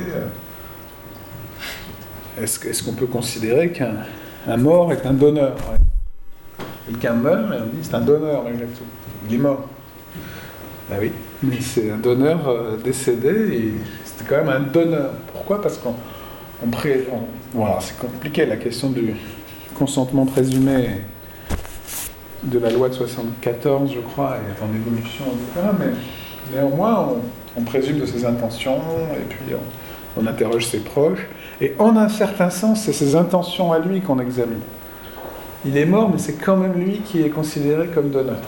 [2.42, 5.54] Est-ce qu'on peut considérer qu'un mort est un donneur
[6.88, 8.88] Quelqu'un meurt, on dit c'est un donneur, exactement.
[9.28, 9.68] Il est mort.
[10.90, 11.12] Ben oui,
[11.44, 13.74] mais c'est un donneur euh, décédé et
[14.04, 15.12] c'était quand même un donneur.
[15.32, 15.62] Pourquoi?
[15.62, 15.94] Parce qu'on
[16.72, 17.06] pré...
[17.54, 19.14] voilà, c'est compliqué la question du
[19.78, 21.02] consentement présumé
[22.42, 25.68] de la loi de 74, je crois, est en évolution, etc.
[25.78, 27.20] Mais néanmoins, on,
[27.64, 28.80] présume de ses intentions
[29.14, 31.26] et puis on, on interroge ses proches.
[31.60, 34.60] Et en un certain sens, c'est ses intentions à lui qu'on examine.
[35.64, 38.38] Il est mort, mais c'est quand même lui qui est considéré comme donneur.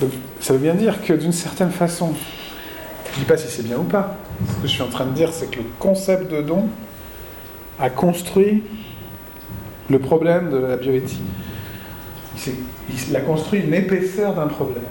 [0.00, 0.10] Donc,
[0.40, 2.14] ça veut bien dire que d'une certaine façon,
[3.12, 4.16] je ne dis pas si c'est bien ou pas,
[4.48, 6.68] ce que je suis en train de dire, c'est que le concept de don
[7.78, 8.62] a construit
[9.90, 11.20] le problème de la bioéthique.
[13.08, 14.82] Il a construit une épaisseur d'un problème.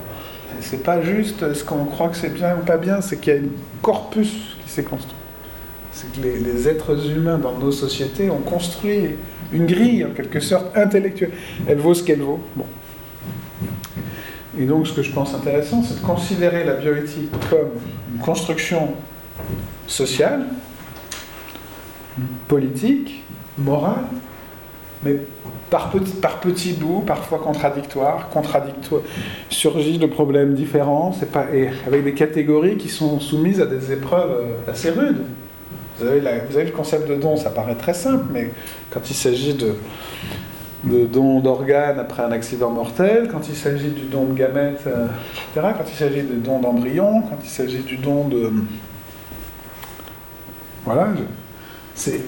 [0.64, 3.38] C'est pas juste ce qu'on croit que c'est bien ou pas bien, c'est qu'il y
[3.38, 3.45] a un
[3.81, 5.15] corpus qui s'est construit.
[5.91, 9.10] C'est que les, êtres humains dans nos sociétés ont construit
[9.52, 11.31] une grille, en quelque sorte, intellectuelle.
[11.68, 12.40] Elle vaut ce qu'elle vaut.
[12.56, 12.65] Bon.
[14.57, 17.69] Et donc, ce que je pense intéressant, c'est de considérer la bioéthique comme
[18.14, 18.94] une construction
[19.85, 20.45] sociale,
[22.48, 23.23] politique,
[23.57, 24.06] morale,
[25.04, 25.18] mais
[25.70, 29.02] par, petit, par petits bouts, parfois contradictoires, contradictoires,
[29.50, 31.46] surgit de problèmes différents, pas,
[31.88, 35.24] avec des catégories qui sont soumises à des épreuves euh, assez rudes.
[36.00, 38.52] Vous avez, le concept de don, ça paraît très simple, mais
[38.90, 39.76] quand il s'agit de,
[40.84, 45.08] de don d'organes après un accident mortel, quand il s'agit du don de gamètes, euh,
[45.54, 48.52] etc., quand il s'agit du don d'embryons, quand il s'agit du don de...
[50.86, 51.10] Voilà,
[51.95, 52.22] c'est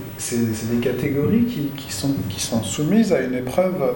[0.72, 3.96] des catégories qui, sont, qui sont soumises à une épreuve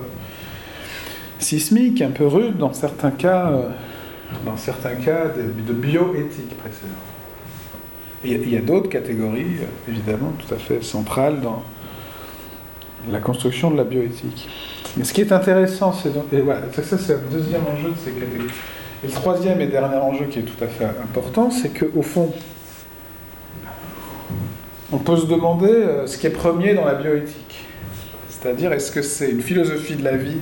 [1.40, 3.70] sismique, un peu rude, dans certains cas, euh,
[4.46, 6.98] dans certains cas de, bioéthique précédente.
[8.24, 11.64] Il y a, d'autres catégories, euh, évidemment, tout à fait centrales dans
[13.10, 14.50] la construction de la bioéthique.
[14.98, 18.12] Mais ce qui est intéressant, c'est et voilà, ça, c'est le deuxième enjeu de ces
[18.12, 18.52] catégories.
[19.04, 22.34] Et le troisième et dernier enjeu qui est tout à fait important, c'est qu'au fond,
[24.91, 27.66] on peut se demander euh, ce qui est premier dans la bioéthique.
[28.30, 30.38] C'est-à-dire, est-ce que c'est une philosophie de la vie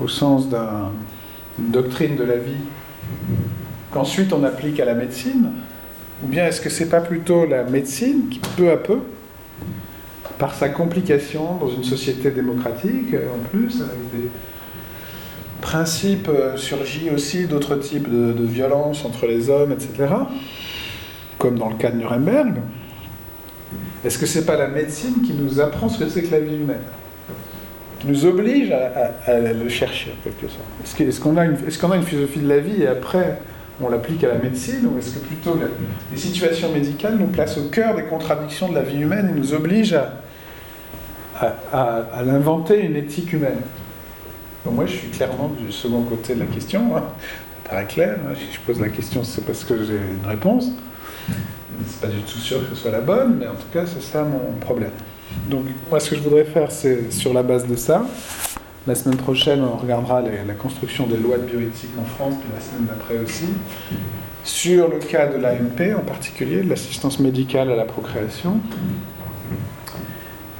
[0.00, 2.60] au sens d'une doctrine de la vie
[3.92, 5.50] qu'ensuite on applique à la médecine
[6.22, 8.98] ou bien est-ce que c'est pas plutôt la médecine qui, peu à peu,
[10.38, 14.28] par sa complication dans une société démocratique, en plus, avec des
[15.60, 20.06] principes euh, surgit aussi d'autres types de, de violences entre les hommes, etc.,
[21.38, 22.54] comme dans le cas de Nuremberg,
[24.04, 26.56] est-ce que c'est pas la médecine qui nous apprend ce que c'est que la vie
[26.56, 26.82] humaine
[27.98, 31.00] qui nous oblige à, le chercher en quelque sorte?
[31.00, 33.38] Est-ce qu'on a, est qu'on a, une philosophie de la vie et après
[33.80, 35.58] on l'applique à la médecine ou est-ce que plutôt
[36.10, 39.54] les situations médicales nous placent au cœur des contradictions de la vie humaine et nous
[39.54, 40.00] obligent
[41.40, 43.60] à, à, l'inventer une éthique humaine?
[44.70, 46.94] Moi, je suis clairement du second côté de la question.
[46.94, 47.04] Hein.
[47.64, 48.18] Ça paraît clair.
[48.26, 48.34] Hein.
[48.36, 50.70] Si je pose la question, c'est parce que j'ai une réponse.
[51.86, 54.02] C'est pas du tout sûr que ce soit la bonne, mais en tout cas, c'est
[54.02, 54.90] ça mon problème.
[55.48, 58.04] Donc, moi, ce que je voudrais faire, c'est sur la base de ça,
[58.86, 62.60] la semaine prochaine, on regardera la construction des lois de bioéthique en France, puis la
[62.60, 63.48] semaine d'après aussi,
[64.44, 68.60] sur le cas de l'AMP en particulier, de l'assistance médicale à la procréation.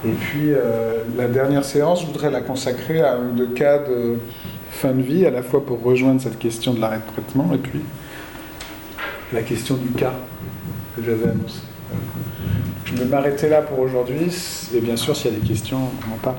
[0.04, 4.18] Et puis, euh, la dernière séance, je voudrais la consacrer à un de cas de
[4.70, 7.58] fin de vie, à la fois pour rejoindre cette question de l'arrêt de traitement, et
[7.58, 7.80] puis
[9.32, 10.12] la question du cas
[10.98, 11.60] que j'avais annoncé.
[12.84, 14.32] Je vais m'arrêter là pour aujourd'hui,
[14.74, 16.36] et bien sûr, s'il y a des questions, on en parle.